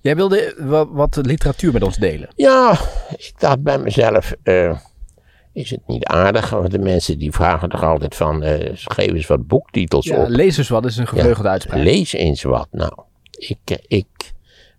[0.01, 2.29] Jij wilde wat, wat literatuur met ons delen.
[2.35, 2.71] Ja,
[3.17, 4.77] ik dacht bij mezelf, eh,
[5.53, 6.49] is het niet aardig?
[6.49, 10.27] Want de mensen die vragen toch altijd van, eh, geef eens wat boektitels Ja, op.
[10.27, 11.79] lees eens wat is een gevleugelde uitspraak.
[11.83, 12.67] Lees eens wat.
[12.71, 12.93] Nou,
[13.31, 14.07] Ik, ik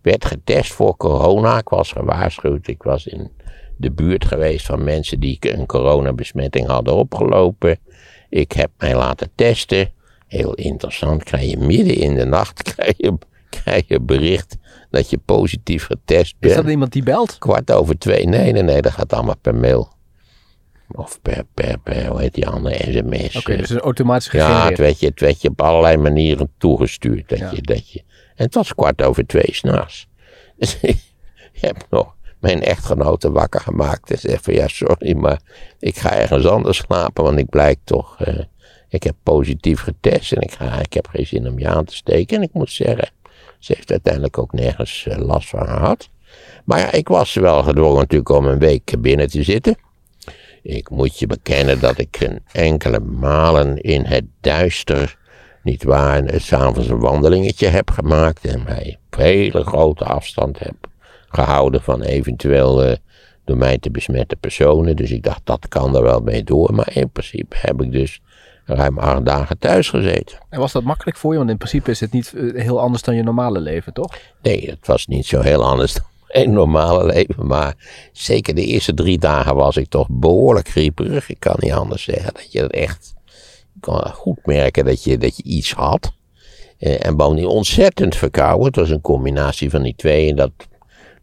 [0.03, 1.59] werd getest voor corona.
[1.59, 2.67] Ik was gewaarschuwd.
[2.69, 3.31] Ik was in
[3.77, 7.79] de buurt geweest van mensen die een coronabesmetting hadden opgelopen.
[8.29, 9.91] Ik heb mij laten testen.
[10.27, 13.19] Heel interessant, krijg je midden in de nacht krijg je,
[13.51, 14.57] krijg je bericht
[14.91, 16.53] dat je positief getest bent.
[16.53, 17.39] Is dat iemand die belt?
[17.39, 18.27] Kwart over twee.
[18.27, 19.93] Nee, nee, nee, dat gaat allemaal per mail.
[20.93, 23.37] Of per, per, per hoe heet die andere sms.
[23.37, 24.69] Oké, dus is automatisch ja, gegenereerd.
[24.69, 27.29] het werd, je, het werd je op allerlei manieren toegestuurd.
[27.29, 27.51] Dat Ja.
[27.55, 27.99] je, dat je,
[28.35, 30.07] en het was kwart over twee s'nachts.
[30.57, 30.79] Dus
[31.53, 34.11] ik heb nog mijn echtgenote wakker gemaakt.
[34.11, 35.41] En zei van ja, sorry, maar
[35.79, 37.25] ik ga ergens anders slapen.
[37.25, 38.45] Want ik blijk toch, eh,
[38.89, 40.33] ik heb positief getest.
[40.33, 42.37] En ik, ga, ik heb geen zin om je aan te steken.
[42.37, 43.11] En ik moet zeggen,
[43.61, 46.09] ze heeft uiteindelijk ook nergens eh, last van gehad.
[46.65, 49.77] Maar ja, ik was wel gedwongen natuurlijk om een week binnen te zitten.
[50.63, 55.17] Ik moet je bekennen dat ik een enkele malen in het duister,
[55.63, 60.75] niet waar, s'avonds een wandelingetje heb gemaakt en mij op hele grote afstand heb
[61.29, 62.97] gehouden van eventueel eh,
[63.45, 64.97] door mij te besmette personen.
[64.97, 66.75] Dus ik dacht, dat kan er wel mee door.
[66.75, 68.21] Maar in principe heb ik dus
[68.75, 70.39] ruim acht dagen thuis gezeten.
[70.49, 71.39] En was dat makkelijk voor je?
[71.39, 74.17] Want in principe is het niet eh, heel anders dan je normale leven, toch?
[74.43, 77.47] Nee, het was niet zo heel anders dan mijn normale leven.
[77.47, 77.75] Maar
[78.13, 81.29] zeker de eerste drie dagen was ik toch behoorlijk grieperig.
[81.31, 83.15] Ik kan niet anders zeggen dat je het echt...
[83.81, 86.13] Kon goed merken dat je, dat je iets had.
[86.79, 88.67] Eh, en bovendien ontzettend verkouden.
[88.67, 90.29] Het was een combinatie van die twee.
[90.29, 90.51] En dat,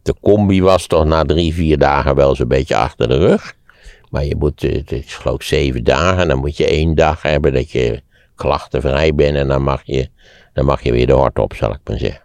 [0.02, 3.56] de combi was toch na drie, vier dagen wel zo'n beetje achter de rug.
[4.10, 6.28] Maar je moet, eh, het is geloof ik zeven dagen.
[6.28, 8.02] Dan moet je één dag hebben dat je
[8.34, 9.36] klachtenvrij bent.
[9.36, 10.08] En dan mag je,
[10.52, 12.22] dan mag je weer de hort op, zal ik maar zeggen.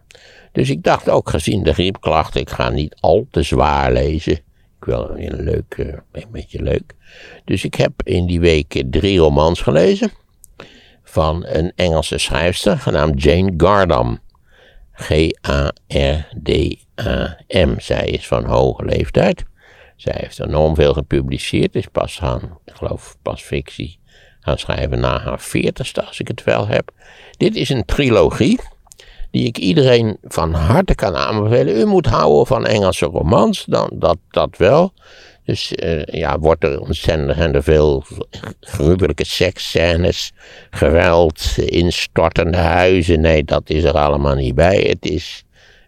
[0.52, 4.34] Dus ik dacht ook gezien de griepklachten, ik ga niet al te zwaar lezen.
[4.34, 6.96] Ik wil een leuk, eh, een beetje leuk.
[7.46, 10.12] Dus ik heb in die week drie romans gelezen.
[11.04, 14.20] Van een Engelse schrijfster genaamd Jane Gardam.
[14.94, 15.40] G-A-R-D-A-M.
[17.80, 19.44] Zij is van hoge leeftijd.
[20.04, 21.76] Zij heeft enorm veel gepubliceerd.
[21.76, 24.00] Is pas gaan, ik geloof pas fictie
[24.40, 26.92] gaan schrijven na haar veertigste, als ik het wel heb.
[27.38, 28.60] Dit is een trilogie
[29.32, 31.78] die ik iedereen van harte kan aanbevelen.
[31.78, 34.94] U moet houden van Engelse romans, dan, dat, dat wel.
[35.46, 38.04] Dus eh, ja, wordt er ontzettend veel
[38.60, 40.34] gruwelijke seksscènes,
[40.70, 43.22] geweld, instortende huizen.
[43.22, 44.82] Nee, dat is er allemaal niet bij.
[44.82, 45.44] Het, is,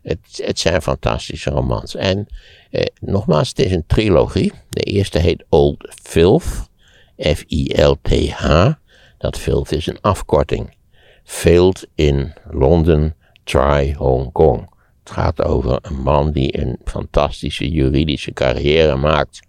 [0.06, 1.96] het, het zijn fantastische romans.
[1.96, 2.28] En
[2.72, 4.54] eh, nogmaals, het is een trilogie.
[4.70, 6.70] De eerste heet Old Filth,
[7.18, 8.72] F-I-L-T-H.
[9.18, 10.76] Dat filth is een afkorting.
[11.24, 14.74] Failed in Londen, try Hong Kong.
[15.00, 19.40] Het gaat over een man die een fantastische juridische carrière maakt.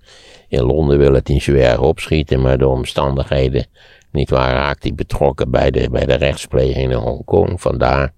[0.49, 3.67] In Londen wil het niet zo opschieten, maar door omstandigheden,
[4.13, 7.61] niet waar, raakt hij betrokken bij de, bij de rechtspleging in Hongkong.
[7.61, 8.13] Vandaar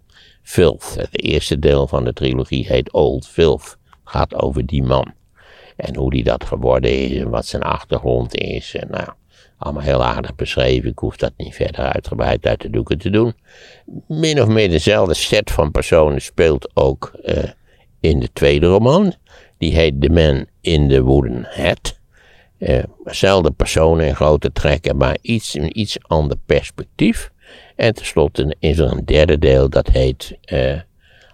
[0.48, 0.94] Filth.
[0.98, 3.78] Het eerste deel van de trilogie heet Old Filth.
[4.04, 5.12] Gaat over die man.
[5.76, 8.74] En hoe die dat geworden is en wat zijn achtergrond is.
[8.74, 9.08] En nou,
[9.58, 10.90] allemaal heel aardig beschreven.
[10.90, 13.34] Ik hoef dat niet verder uitgebreid uit de doeken te doen.
[14.06, 17.50] Min of meer dezelfde set van personen speelt ook eh,
[18.00, 19.14] in de tweede roman.
[19.58, 21.98] Die heet The Man in the Wooden Hat.
[22.58, 27.30] Eh, dezelfde personen in grote trekken, maar iets, een iets ander perspectief.
[27.78, 30.80] En tenslotte is er een derde deel dat heet eh,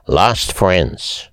[0.04, 1.30] Last Friends.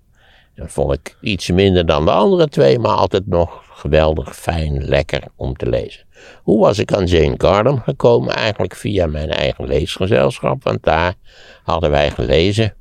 [0.55, 5.23] Dat vond ik iets minder dan de andere twee, maar altijd nog geweldig fijn, lekker
[5.35, 6.03] om te lezen.
[6.43, 8.35] Hoe was ik aan Jane Gardam gekomen?
[8.35, 11.13] Eigenlijk via mijn eigen leesgezelschap, want daar
[11.63, 12.73] hadden wij gelezen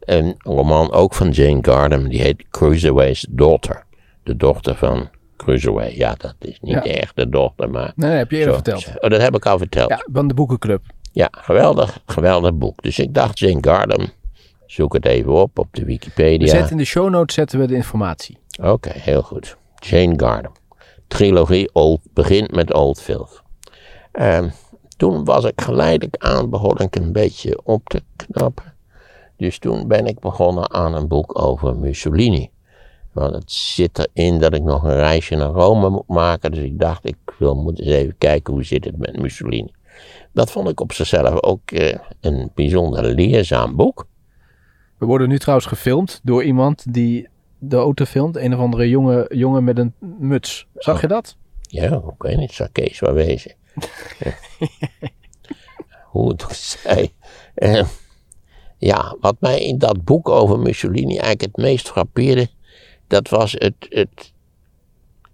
[0.00, 3.84] een roman ook van Jane Gardam, die heet Crusoe's Daughter.
[4.22, 5.96] De dochter van Crusoe.
[5.96, 6.80] Ja, dat is niet Ja.
[6.80, 7.92] de echte dochter, maar...
[7.96, 8.80] Nee, heb je eerder zo- verteld.
[8.82, 9.88] zo- Oh, dat heb ik al verteld.
[9.88, 10.82] Ja, van de boekenclub.
[11.12, 12.82] Ja, geweldig, geweldig boek.
[12.82, 14.06] Dus ik dacht, Jane Gardam,
[14.66, 16.48] zoek het even op op de We Wikipedia.
[16.48, 18.38] zetten in de show notes zetten we de informatie.
[18.62, 19.56] Oké, heel goed.
[19.78, 20.52] Jane Gardam.
[21.08, 23.42] Trilogie Old, begint met Old Filth.
[24.12, 24.48] Ehm,
[24.96, 28.74] toen was ik geleidelijk aan, begon ik een beetje op te knappen.
[29.36, 32.50] Dus toen ben ik begonnen aan een boek over Mussolini.
[33.12, 36.50] Want het zit erin dat ik nog een reisje naar Rome moet maken.
[36.52, 39.72] Dus ik dacht, ik wil moeten eens even kijken hoe zit het met Mussolini.
[40.32, 44.06] Dat vond ik op zichzelf ook eh, een bijzonder leerzaam boek.
[44.98, 48.36] We worden nu trouwens gefilmd door iemand die de auto filmt.
[48.36, 50.66] Een of andere jonge, jongen met een muts.
[50.74, 51.36] Zag je dat?
[51.60, 53.54] Ja, ik weet niet, zou Kees wel wezen.
[56.10, 57.12] Hoe het ook zij.
[57.54, 57.86] Eh,
[58.78, 62.48] ja, wat mij in dat boek over Mussolini eigenlijk het meest frappeerde,
[63.06, 64.32] dat was het, het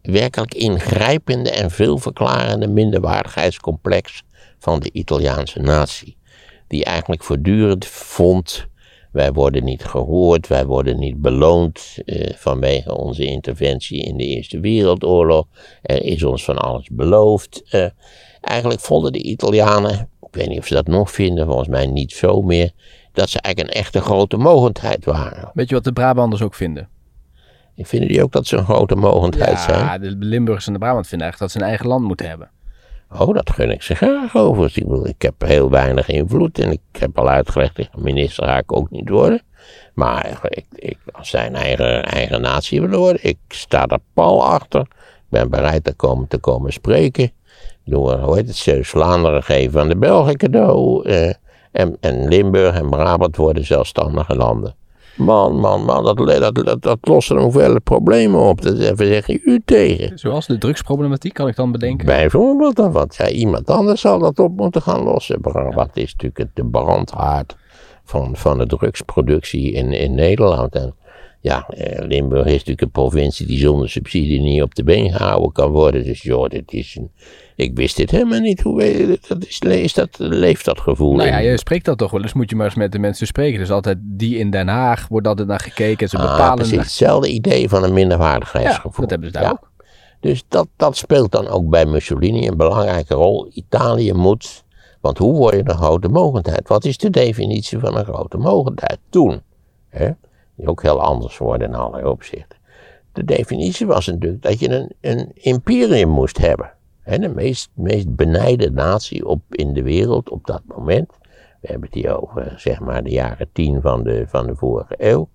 [0.03, 4.23] werkelijk ingrijpende en veelverklarende minderwaardigheidscomplex
[4.67, 6.17] van de Italiaanse natie.
[6.69, 8.67] Die eigenlijk voortdurend vond,
[9.13, 14.61] Wij worden niet gehoord, wij worden niet beloond eh, vanwege onze interventie in de Eerste
[14.61, 15.47] Wereldoorlog.
[15.83, 17.63] Er is ons van alles beloofd.
[17.69, 17.87] Eh,
[18.41, 22.13] eigenlijk vonden de Italianen, ik weet niet of ze dat nog vinden, volgens mij niet
[22.13, 22.71] zo meer,
[23.13, 25.51] dat ze eigenlijk een echte grote mogendheid waren.
[25.55, 26.89] Weet je wat de Brabanders ook vinden?
[27.77, 29.79] Vinden die ook dat ze een grote mogendheid zijn?
[29.79, 32.51] Ja, de Limburgers en de Brabant vinden eigenlijk dat ze een eigen land moeten hebben.
[33.13, 34.73] Oh, dat gun ik ze graag over.
[35.05, 38.91] Ik, heb heel weinig invloed en ik heb al uitgelegd, ik minister ga ik ook
[38.91, 39.43] niet worden.
[39.95, 44.45] Maar ik, ik, als zij een eigen, eigen natie willen worden, ik sta er pal
[44.45, 44.81] achter.
[44.81, 47.31] Ik ben bereid te komen, te komen spreken.
[47.85, 51.09] Door, hoe heet het, Zeeuws-Vlaanderen geven aan de Belgen cadeau.
[51.09, 51.33] Eh,
[51.73, 54.75] en, en Limburg en Brabant worden zelfstandige landen.
[55.17, 58.63] Man, man, man, dat, dat, dat, dat lost er hoeveel problemen op.
[58.63, 60.19] Dat even zeggen u tegen.
[60.19, 62.07] Zoals de drugsproblematiek, kan ik dan bedenken?
[62.07, 65.41] Bijvoorbeeld dan, want ja, iemand anders zal dat op moeten gaan lossen.
[65.41, 67.57] Brabant is natuurlijk de brandhaard
[68.05, 70.75] van, van de drugsproductie in, in Nederland.
[70.75, 70.95] En
[71.47, 75.53] ja, eh, Limburg is natuurlijk een provincie die zonder subsidie niet op de been gehouden
[75.53, 76.05] kan worden.
[76.05, 77.11] Dus joh, dit is een,
[77.57, 78.61] ik wist dit helemaal niet.
[78.61, 81.15] Hoe weet dat is, is dat, leeft dat gevoel?
[81.15, 82.23] Nou ja, je spreekt dat toch wel.
[82.23, 83.59] Dus moet je maar eens met de mensen spreken.
[83.59, 86.09] Dus altijd die in Den Haag wordt altijd naar gekeken.
[86.09, 86.55] Ze ah, bepalen.
[86.55, 88.93] Precies, hetzelfde idee van een minderwaardigheidsgevoel.
[88.93, 89.71] Ja, dat hebben ze daar ook.
[90.21, 93.51] Dus dat, dat speelt dan ook bij Mussolini een belangrijke rol.
[93.53, 94.65] Italië moet,
[95.01, 96.69] want hoe word je een grote mogendheid?
[96.69, 99.43] Wat is de definitie van een grote mogendheid toen?
[99.89, 100.11] Hè?
[100.57, 102.59] Die ook heel anders worden in allerlei opzichten.
[103.13, 106.73] De definitie was natuurlijk dat je een, een imperium moest hebben.
[107.03, 111.11] En de meest, meest benijde natie op, in de wereld op dat moment.
[111.61, 114.95] We hebben het hier over zeg maar de jaren 10 van de, van de vorige
[114.99, 115.29] eeuw.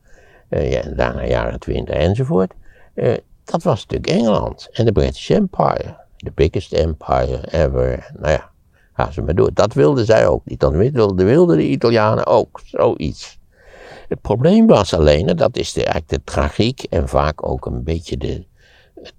[0.49, 2.53] Uh, ja, en daarna jaren 20 enzovoort.
[2.95, 5.99] Uh, dat was natuurlijk Engeland en de British Empire.
[6.17, 8.12] The biggest empire ever.
[8.19, 8.49] Nou ja,
[8.93, 9.53] gaan ze maar door.
[9.53, 10.60] Dat wilden zij ook niet.
[10.60, 12.62] Dat wilden de Italianen ook.
[12.65, 13.39] Zoiets.
[14.12, 17.84] Het probleem was alleen, en dat is de, eigenlijk de tragiek en vaak ook een
[17.84, 18.45] beetje de,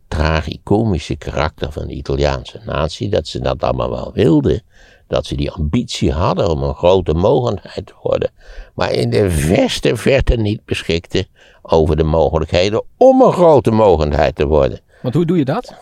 [0.08, 4.62] tragicomische karakter van de Italiaanse natie, dat ze dat allemaal wel wilden.
[5.08, 8.30] Dat ze die ambitie hadden om een grote mogendheid te worden,
[8.74, 11.26] maar in de verste verte niet beschikten
[11.62, 14.80] over de mogelijkheden om een grote mogendheid te worden.
[15.02, 15.74] Want hoe doe je dat?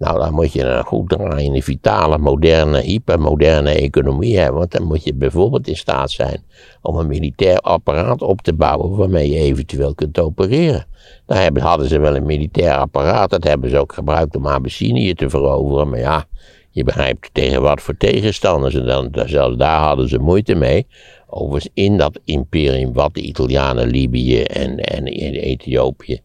[0.00, 4.58] Nou, dan moet je een goed draaiende, vitale, moderne, hypermoderne economie hebben.
[4.58, 6.42] Want dan moet je bijvoorbeeld in staat zijn
[6.82, 10.86] om een militair apparaat op te bouwen waarmee je eventueel kunt opereren.
[11.26, 15.30] Daar hadden ze wel een militair apparaat, dat hebben ze ook gebruikt om Abyssinië te
[15.30, 15.88] veroveren.
[15.88, 16.24] Maar ja,
[16.70, 18.74] je begrijpt tegen wat voor tegenstanders.
[18.74, 20.86] En dan, zelfs daar hadden ze moeite mee.
[21.26, 26.20] Overigens in dat imperium wat de Italianen, Libië en, en Ethiopië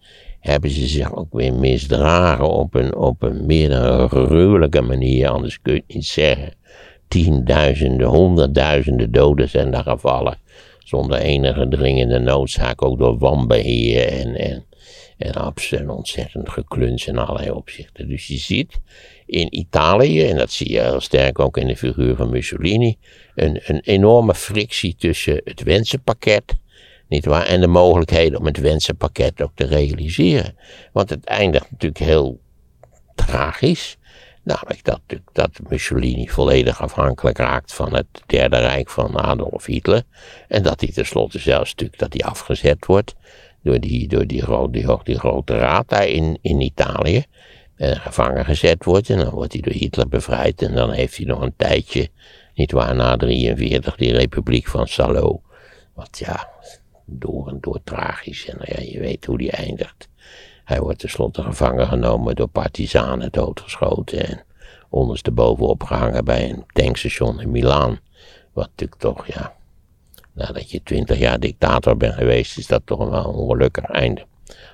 [0.45, 5.61] hebben ze zich ook weer misdragen op een, op een meer dan gruwelijke manier, anders
[5.61, 6.53] kun je het niet zeggen.
[7.07, 10.37] Tienduizenden, honderdduizenden doden zijn daar gevallen,
[10.83, 14.65] zonder enige dringende noodzaak, ook door wanbeheer en, en,
[15.17, 18.07] en, ontzettend gekluns in allerlei opzichten.
[18.07, 18.79] Dus je ziet
[19.25, 22.97] in Italië, en dat zie je heel sterk ook in de figuur van Mussolini,
[23.35, 26.55] een, een enorme frictie tussen het wensenpakket
[27.07, 27.45] niet waar?
[27.45, 30.55] En de mogelijkheden om het wensenpakket ook te realiseren.
[30.93, 32.39] Want het eindigt natuurlijk heel
[33.15, 33.97] tragisch.
[34.43, 40.03] Namelijk dat, dat Mussolini volledig afhankelijk raakt van het Derde Rijk van Adolf Hitler.
[40.47, 43.15] En dat hij tenslotte zelfs natuurlijk dat hij afgezet wordt
[43.63, 47.25] door die, door die, die, die grote raad daar in, in Italië.
[47.75, 50.61] En gevangen gezet wordt en dan wordt hij door Hitler bevrijd.
[50.61, 52.09] En dan heeft hij nog een tijdje,
[52.55, 55.41] niet waar, na 43 die Republiek van Salo.
[55.93, 56.49] Wat ja,
[57.05, 58.49] door en door tragisch.
[58.49, 60.09] En nou ja, je weet hoe die eindigt.
[60.63, 64.43] Hij wordt tenslotte gevangen genomen door partisanen, doodgeschoten en
[64.89, 67.99] ondersteboven opgehangen bij een tankstation in Milaan.
[68.53, 69.55] Wat natuurlijk toch, ja,
[70.33, 74.25] nadat je twintig jaar dictator bent geweest, is dat toch wel een ongelukkig einde.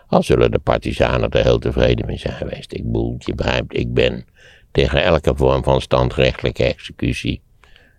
[0.07, 2.73] Al zullen de partisanen er heel tevreden mee zijn geweest.
[2.73, 4.25] Ik bedoel, je begrijpt, ik ben
[4.71, 7.41] tegen elke vorm van standrechtelijke executie.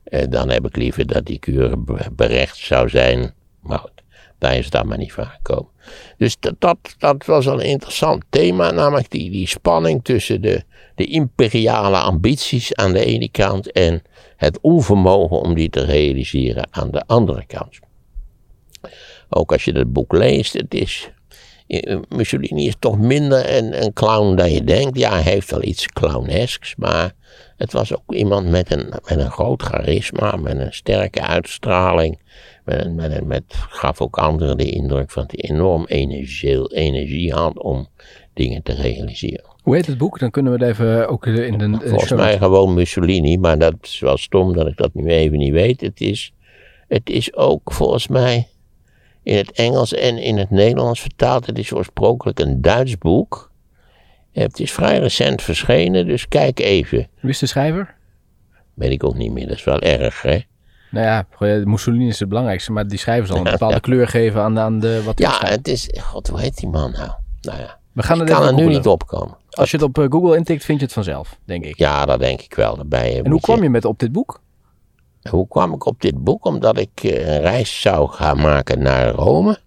[0.05, 3.35] Eh, dan heb ik liever dat die kuur berecht zou zijn.
[3.61, 3.85] Maar
[4.43, 5.71] daar is het maar niet van gekomen.
[6.19, 10.63] Dus dat, dat, dat was een interessant thema, namelijk die, die spanning tussen de,
[10.95, 14.03] de imperiale ambities aan de ene kant en
[14.37, 17.79] het onvermogen om die te realiseren aan de andere kant.
[19.29, 21.11] Ook als je het boek leest, het is.
[21.81, 24.99] Eh, Mussolini is toch minder een, een clown dan je denkt.
[24.99, 27.13] Ja, hij heeft wel iets clownesks, maar
[27.57, 32.21] het was ook iemand met een, met een groot charisma, met een sterke uitstraling.
[32.65, 37.89] Met, met, met, gaf ook anderen de indruk van hij enorm energie, energie had om
[38.35, 39.45] dingen te realiseren.
[39.63, 40.19] Hoe heet het boek?
[40.19, 41.89] Dan kunnen we het even ook in de.
[41.89, 45.53] Volgens mij gewoon Mussolini, maar dat is wel stom dat ik dat nu even niet
[45.53, 45.81] weet.
[45.81, 46.33] Het is,
[46.89, 48.47] het is ook volgens mij
[49.23, 51.47] in het Engels en in het Nederlands vertaald.
[51.47, 53.51] Het is oorspronkelijk een Duits boek.
[54.33, 57.09] Het is vrij recent verschenen, dus kijk even.
[57.21, 57.95] Wie is de schrijver?
[58.75, 60.39] Weet ik ook niet meer, dat is wel erg, hè?
[60.91, 61.27] Nou ja,
[61.65, 65.03] Mussolini is het belangrijkste, maar die schrijver zal een bepaalde kleur geven aan, aan de,
[65.05, 67.11] wat hij Ja, het is, god, hoe heet die man nou?
[67.41, 69.37] Nou ja, We gaan het kan er nu niet opkomen.
[69.51, 71.79] Als je het op eh, Google intikt, vind je het vanzelf, denk ik.
[71.79, 72.77] Ja, dat denk ik wel.
[72.77, 74.41] Daarbij En hoe kwam je met op dit boek?
[75.31, 76.45] Hoe kwam ik op dit boek?
[76.45, 79.59] Omdat ik eh, een reis zou gaan maken naar Rome.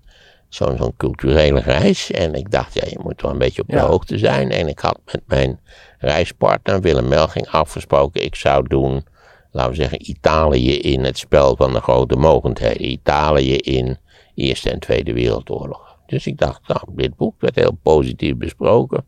[0.50, 2.12] Zo'n zo'n culturele reis.
[2.12, 3.86] En ik dacht, ja, je moet wel een beetje op de Ja.
[3.86, 4.52] hoogte zijn.
[4.52, 5.60] En ik had met mijn
[5.98, 8.24] reispartner Willem Melging afgesproken.
[8.24, 9.06] Ik zou doen,
[9.52, 12.86] laten we zeggen, Italië in het spel van de grote mogendheden.
[12.92, 13.98] Italië in
[14.36, 15.98] Eerste en Tweede Wereldoorlog.
[16.06, 19.06] Dus ik dacht, nou, dit boek werd heel positief besproken.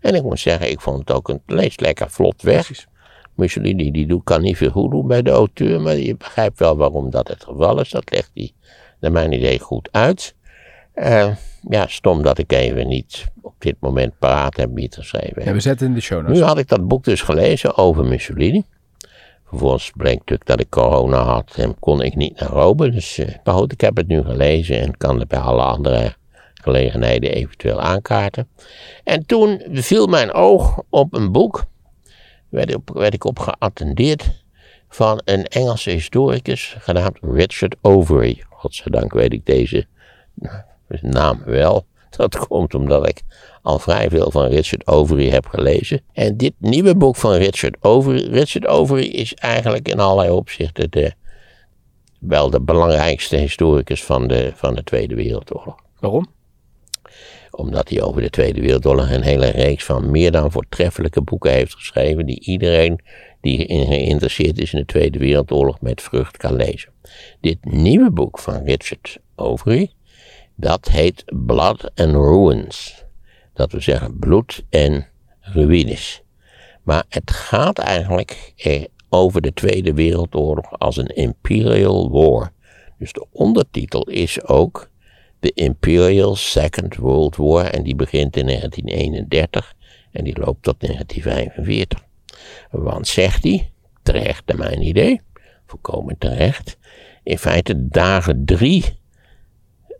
[0.00, 2.64] En ik moet zeggen, ik vond het ook een, het leest lekker vlot weg.
[2.64, 2.86] Precies.
[3.36, 6.76] Mussolini die doet, kan niet veel goed doen bij de auteur, maar je begrijpt wel
[6.76, 7.90] waarom dat het geval is.
[7.90, 8.52] Dat legt hij
[9.00, 10.34] naar mijn idee goed uit.
[10.92, 11.34] Eh,
[11.68, 15.52] ja, stom dat ik even niet op dit moment paraat heb wie het geschreven Ja,
[15.52, 16.38] we zetten in de show notes.
[16.38, 18.64] Nu had ik dat boek dus gelezen over Mussolini.
[19.44, 22.90] Vervolgens bleek natuurlijk dat ik corona had en kon ik niet naar Rome.
[22.90, 26.14] Dus eh, maar goed, ik heb het nu gelezen en kan het bij alle andere
[26.54, 28.48] gelegenheden eventueel aankaarten.
[29.04, 31.64] En toen viel mijn oog op een boek,
[32.56, 34.44] werd, op, werd ik op geattendeerd,
[34.88, 38.44] van een Engelse historicus genaamd Richard Overy.
[38.50, 39.86] Godzijdank weet ik deze
[41.00, 41.84] naam wel.
[42.16, 43.22] Dat komt omdat ik
[43.62, 46.00] al vrij veel van Richard Overy heb gelezen.
[46.12, 48.28] En dit nieuwe boek van Richard Overy.
[48.30, 51.12] Richard Overy is eigenlijk in allerlei opzichten de,
[52.18, 56.26] wel de belangrijkste historicus van de, van de Tweede Wereldoorlog Waarom?
[57.56, 61.74] Omdat hij over de Tweede Wereldoorlog een hele reeks van meer dan voortreffelijke boeken heeft
[61.74, 63.00] geschreven, die iedereen
[63.40, 66.92] die geïnteresseerd is in de Tweede Wereldoorlog met vrucht kan lezen.
[67.40, 69.90] Dit nieuwe boek van Richard Overy,
[70.54, 73.04] dat heet Blood and Ruins.
[73.54, 75.06] Dat wil zeggen bloed en
[75.40, 76.22] ruïnes.
[76.82, 78.54] Maar het gaat eigenlijk
[79.08, 82.52] over de Tweede Wereldoorlog als een Imperial War.
[82.98, 84.90] Dus de ondertitel is ook
[85.40, 89.74] de Imperial Second World War en die begint in 1931
[90.12, 92.04] en die loopt tot 1945.
[92.70, 93.70] Want zegt hij,
[94.02, 95.20] terecht naar mijn idee,
[95.66, 96.78] volkomen terecht,
[97.22, 98.84] in feite dagen drie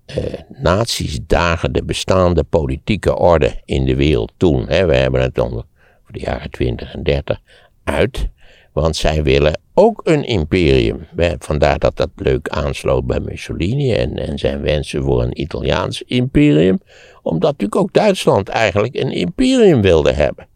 [0.07, 5.38] eh, naties dagen de bestaande politieke orde in de wereld toen, hè, we hebben het
[5.38, 5.64] onder
[6.11, 7.40] de jaren 20 en 30,
[7.85, 8.29] uit.
[8.76, 11.06] Want zij willen ook een imperium.
[11.38, 16.80] Vandaar dat dat leuk aansloot bij Mussolini en, en zijn wensen voor een Italiaans imperium.
[17.22, 20.46] Omdat natuurlijk ook Duitsland eigenlijk een imperium wilde hebben.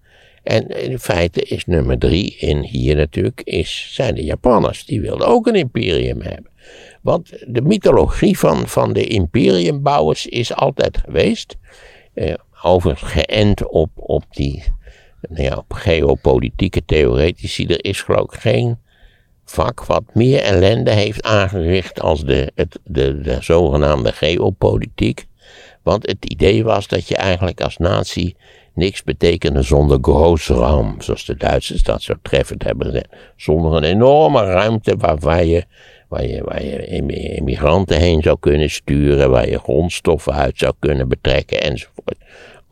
[0.42, 4.84] En in feite is nummer drie in hier natuurlijk, is, zijn de Japanners.
[4.84, 6.50] Die wilden ook een imperium hebben.
[7.02, 11.56] Want de mythologie van, van de imperiumbouwers is altijd geweest.
[12.14, 14.64] Eh, overigens geënt op, op die
[15.28, 17.66] nou ja, op geopolitieke theoretici.
[17.66, 18.78] Er is geloof ik geen
[19.44, 25.26] vak wat meer ellende heeft aangericht als de, het, de, de zogenaamde geopolitiek.
[25.82, 28.36] Want het idee was dat je eigenlijk als natie
[28.74, 33.08] niks betekende zonder Großraum, zoals de Duitsers dat zo treffend hebben gezegd.
[33.36, 35.64] Zonder een enorme ruimte waar, waar, je,
[36.08, 36.86] waar, je, waar je
[37.36, 42.16] immigranten heen zou kunnen sturen, waar je grondstoffen uit zou kunnen betrekken enzovoort.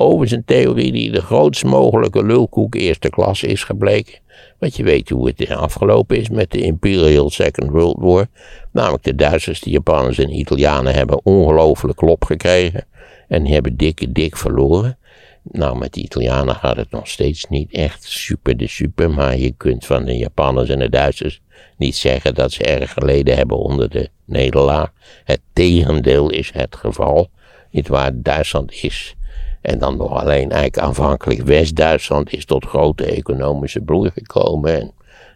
[0.00, 4.18] Overigens een theorie die de grootst mogelijke lulkoek eerste klas is gebleken.
[4.58, 8.26] Want je weet hoe het afgelopen is met de Imperial Second World War.
[8.72, 12.86] Namelijk de Duitsers, de Japanners en de Italianen hebben ongelooflijk klop gekregen.
[13.28, 14.98] En hebben dik, dik verloren.
[15.42, 19.10] Nou, met de Italianen gaat het nog steeds niet echt super de super.
[19.10, 21.40] Maar je kunt van de Japanners en de Duitsers
[21.76, 24.92] niet zeggen dat ze erg geleden hebben onder de nederlaag.
[25.24, 27.28] Het tegendeel is het geval.
[27.70, 29.16] Niet waar Duitsland is
[29.60, 34.80] en dan nog alleen eigenlijk aanvankelijk West-Duitsland is tot grote economische bloei gekomen.
[34.80, 34.92] En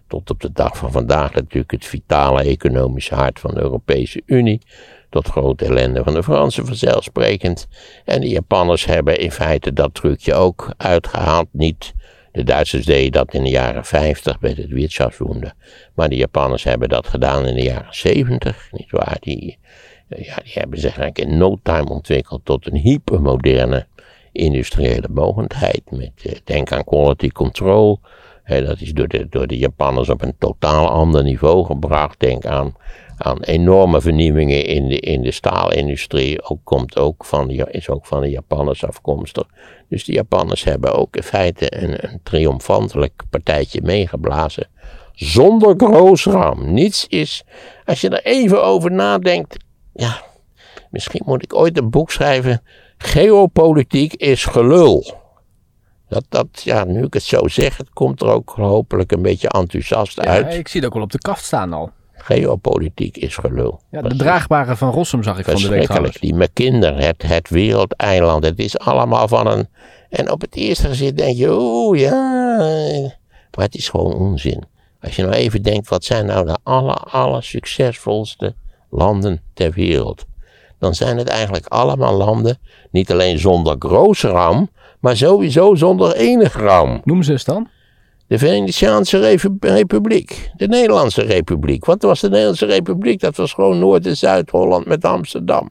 [0.06, 4.60] tot op de dag van vandaag natuurlijk het vitale economische hart van de Europese Unie.
[5.10, 7.68] Tot grote ellende van de Fransen vanzelfsprekend.
[8.04, 11.46] En de Japanners hebben in feite dat trucje ook uitgehaald.
[11.50, 11.94] Niet
[12.32, 15.54] de Duitsers deden dat in de jaren 50 met het Wirtschaftswunder.
[15.94, 18.68] Maar de Japanners hebben dat gedaan in de jaren 70.
[18.70, 19.16] Niet waar?
[19.20, 19.58] Die,
[20.08, 23.86] ja, die hebben zich eigenlijk in no time ontwikkeld tot een hypermoderne
[24.32, 25.82] industriële mogendheid.
[25.90, 28.00] Met, eh, denk aan quality control.
[28.46, 32.20] Dat is door de, door de Japanners op een totaal ander niveau gebracht.
[32.20, 32.74] Denk aan,
[33.16, 36.42] aan enorme vernieuwingen in de, in de staalindustrie.
[36.42, 39.46] Ook, komt ook van, is ook van de Japanners afkomstig.
[39.88, 44.68] Dus de Japanners hebben ook in feite een, een triomfantelijk partijtje meegeblazen.
[45.12, 46.72] Zonder grootschram.
[46.72, 47.44] Niets is,
[47.84, 49.56] als je er even over nadenkt,
[49.92, 50.22] ja,
[50.92, 52.62] Misschien moet ik ooit een boek schrijven.
[53.02, 55.20] Geopolitiek is gelul.
[56.08, 59.48] Dat, dat, ja, nu ik het zo zeg, het komt er ook hopelijk een beetje
[59.48, 60.54] enthousiast Ja, uit.
[60.54, 61.90] ik zie het ook wel op de kaft staan al.
[62.12, 63.80] Geopolitiek is gelul.
[63.90, 66.16] Ja, de draagbare van Rossum zag ik van de week trouwens.
[66.16, 69.68] Die McKinder, het, het wereldeiland, het is allemaal van een...
[70.08, 72.16] En op het eerste gezicht denk je, oeh ja...
[73.56, 74.64] Maar het is gewoon onzin.
[75.00, 78.54] Als je nou even denkt, wat zijn nou de aller, aller succesvolste
[78.90, 80.24] landen ter wereld?
[80.82, 82.58] Dan zijn het eigenlijk allemaal landen,
[82.90, 84.70] niet alleen zonder grote ram,
[85.00, 87.00] maar sowieso zonder enig ram.
[87.04, 87.68] Noem ze eens dan.
[88.26, 91.84] De Venetiaanse Repu- Republiek, de Nederlandse Republiek.
[91.84, 93.20] Wat was de Nederlandse Republiek?
[93.20, 95.70] Dat was gewoon Noord- en Zuid-Holland met Amsterdam.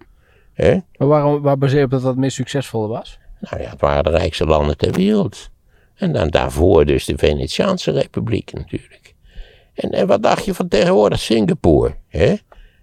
[0.98, 3.20] Maar waarom, waar baseer je op dat dat het meest succesvolle was?
[3.40, 5.50] Nou ja, het waren de rijkste landen ter wereld.
[5.96, 9.14] En dan daarvoor dus de Venetiaanse Republiek natuurlijk.
[9.74, 11.96] En, en wat dacht je van tegenwoordig Singapore?
[12.08, 12.36] Hè?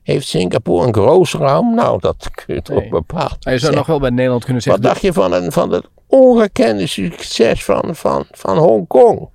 [0.09, 1.74] Heeft Singapore een groot raam?
[1.74, 2.88] Nou, dat kun je toch Nee.
[2.88, 4.92] bepaald je zou nog wel bij Nederland kunnen Wat zeggen.
[4.92, 9.28] dacht je van, een, van het ongekende succes van, van, van Hongkong?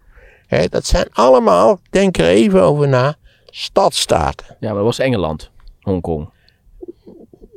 [0.70, 3.16] Dat zijn allemaal, denk er even over na,
[3.46, 4.46] stadstaten.
[4.60, 5.52] Ja, maar dat was Engeland.
[5.82, 6.30] Hongkong.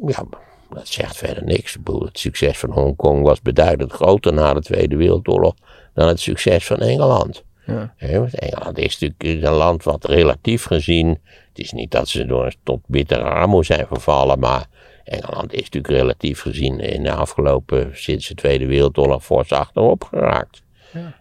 [0.06, 0.24] Ja,
[0.70, 1.76] dat zegt verder niks.
[1.84, 5.54] Het succes van Hongkong was beduidend groter na de Tweede Wereldoorlog
[5.94, 7.44] dan het succes van Engeland.
[7.66, 7.94] Ja.
[7.98, 11.18] Want Engeland is natuurlijk een land wat relatief gezien.
[11.56, 14.66] Het is niet dat ze door, tot bittere armoede zijn vervallen, maar
[15.04, 20.62] Engeland is natuurlijk relatief gezien in de afgelopen, sinds de Tweede Wereldoorlog, fors achterop geraakt.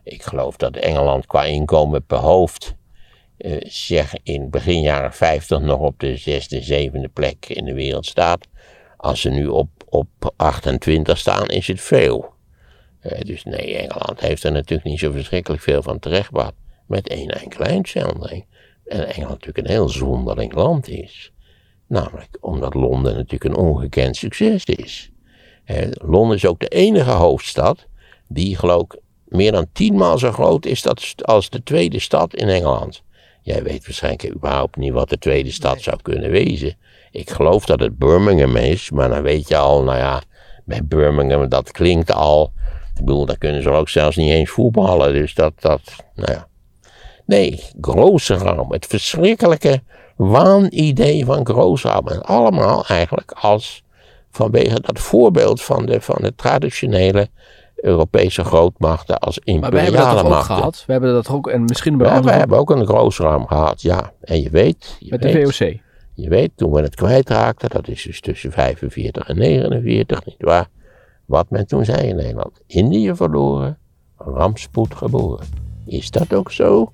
[0.03, 2.75] Ik geloof dat Engeland qua inkomen per hoofd,
[3.38, 8.05] eh, zeg in begin jaren 50 nog op de zesde, zevende plek in de wereld
[8.05, 8.47] staat.
[8.97, 12.33] Als ze nu op, op 28 staan, is het veel.
[12.99, 16.53] Eh, dus nee, Engeland heeft er natuurlijk niet zo verschrikkelijk veel van terechtgebracht.
[16.88, 18.45] Met één enkele uitzondering.
[18.86, 21.31] En Engeland natuurlijk een heel zonderling land is.
[21.88, 25.11] Namelijk omdat Londen natuurlijk een ongekend succes is.
[25.65, 27.88] Eh, Londen is ook de enige hoofdstad
[28.27, 32.49] die geloof ik meer dan tienmaal zo groot is dat, als de tweede stad in
[32.49, 33.03] Engeland.
[33.41, 36.77] Jij weet waarschijnlijk überhaupt niet wat de tweede stad zou kunnen wezen.
[37.11, 40.21] Ik geloof dat het Birmingham is, maar dan weet je al, nou ja,
[40.65, 42.51] bij Birmingham, dat klinkt al.
[42.95, 45.81] Ik bedoel, daar kunnen ze ook zelfs niet eens voetballen, dus dat, dat,
[46.15, 46.47] nou ja.
[47.26, 49.82] Nee, Grooseram, het verschrikkelijke
[50.15, 52.07] waanidee van Grooseram.
[52.07, 53.84] En allemaal eigenlijk als
[54.32, 57.30] vanwege dat voorbeeld van de, van de traditionele
[57.76, 60.55] Europese grootmachten als Maar wij hebben dat imperiale ook machten.
[60.55, 60.84] gehad?
[60.86, 64.11] We hebben dat ook, en misschien bij Ja, we hebben ook een Grooseram gehad, ja.
[64.21, 65.73] En je weet, je met de weet, VOC.
[66.13, 70.67] je weet, toen we het kwijtraakten, dat is dus tussen 45 en 49, nietwaar?
[71.26, 72.61] Wat men toen zei in Nederland.
[72.67, 73.78] Indië verloren,
[74.17, 75.47] rampspoed geboren.
[75.86, 76.91] Is dat ook zo?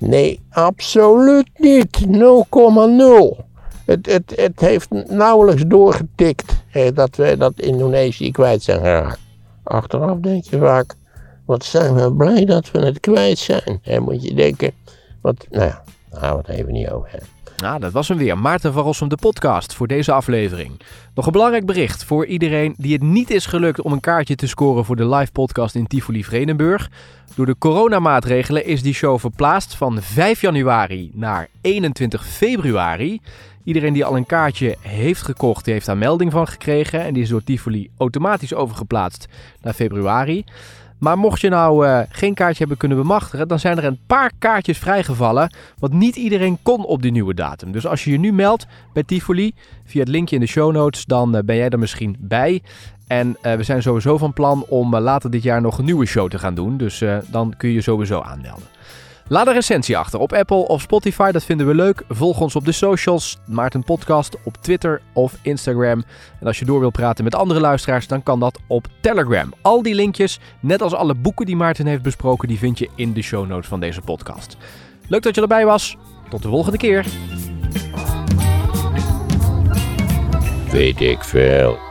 [0.00, 2.06] Nee, absoluut niet.
[2.06, 3.44] 0,0.
[3.84, 6.52] Het, het, het heeft nauwelijks doorgetikt
[6.94, 9.20] dat we dat Indonesië kwijt zijn geraakt.
[9.62, 10.94] Achteraf denk je vaak,
[11.44, 13.78] wat zijn we blij dat we het kwijt zijn.
[13.82, 14.72] Hè, moet je denken,
[15.20, 17.18] wat, nou ja, daar gaan we het even niet over.
[17.60, 18.38] Nou, dat was hem weer.
[18.38, 20.80] Maarten van Rossum, de podcast voor deze aflevering.
[21.14, 24.48] Nog een belangrijk bericht voor iedereen die het niet is gelukt om een kaartje te
[24.48, 26.90] scoren voor de live podcast in Tivoli Vredenburg.
[27.34, 33.20] Door de coronamaatregelen is die show verplaatst van 5 januari naar 21 februari.
[33.64, 37.04] Iedereen die al een kaartje heeft gekocht, heeft daar melding van gekregen.
[37.04, 39.28] En die is door Tivoli automatisch overgeplaatst
[39.60, 40.44] naar februari.
[41.00, 44.32] Maar mocht je nou eh, geen kaartje hebben kunnen bemachtigen, dan zijn er een paar
[44.38, 45.54] kaartjes vrijgevallen.
[45.78, 47.72] Want niet iedereen kon op die nieuwe datum.
[47.72, 51.04] Dus als je je nu meldt bij Tivoli via het linkje in de show notes,
[51.04, 52.62] dan eh, ben jij er misschien bij.
[53.06, 56.30] En eh, we zijn sowieso van plan om later dit jaar nog een nieuwe show
[56.30, 56.76] te gaan doen.
[56.76, 58.66] Dus dan kun je je sowieso aanmelden.
[59.30, 62.02] Laat een recensie achter op Apple of Spotify, dat vinden we leuk.
[62.08, 66.04] Volg ons op de socials, Maarten Podcast op Twitter of Instagram.
[66.40, 69.52] En als je door wilt praten met andere luisteraars, dan kan dat op Telegram.
[69.62, 73.12] Al die linkjes, net als alle boeken die Maarten heeft besproken, die vind je in
[73.12, 74.56] de show notes van deze podcast.
[75.08, 75.96] Leuk dat je erbij was.
[76.28, 77.06] Tot de volgende keer.
[80.70, 81.89] Weet ik veel.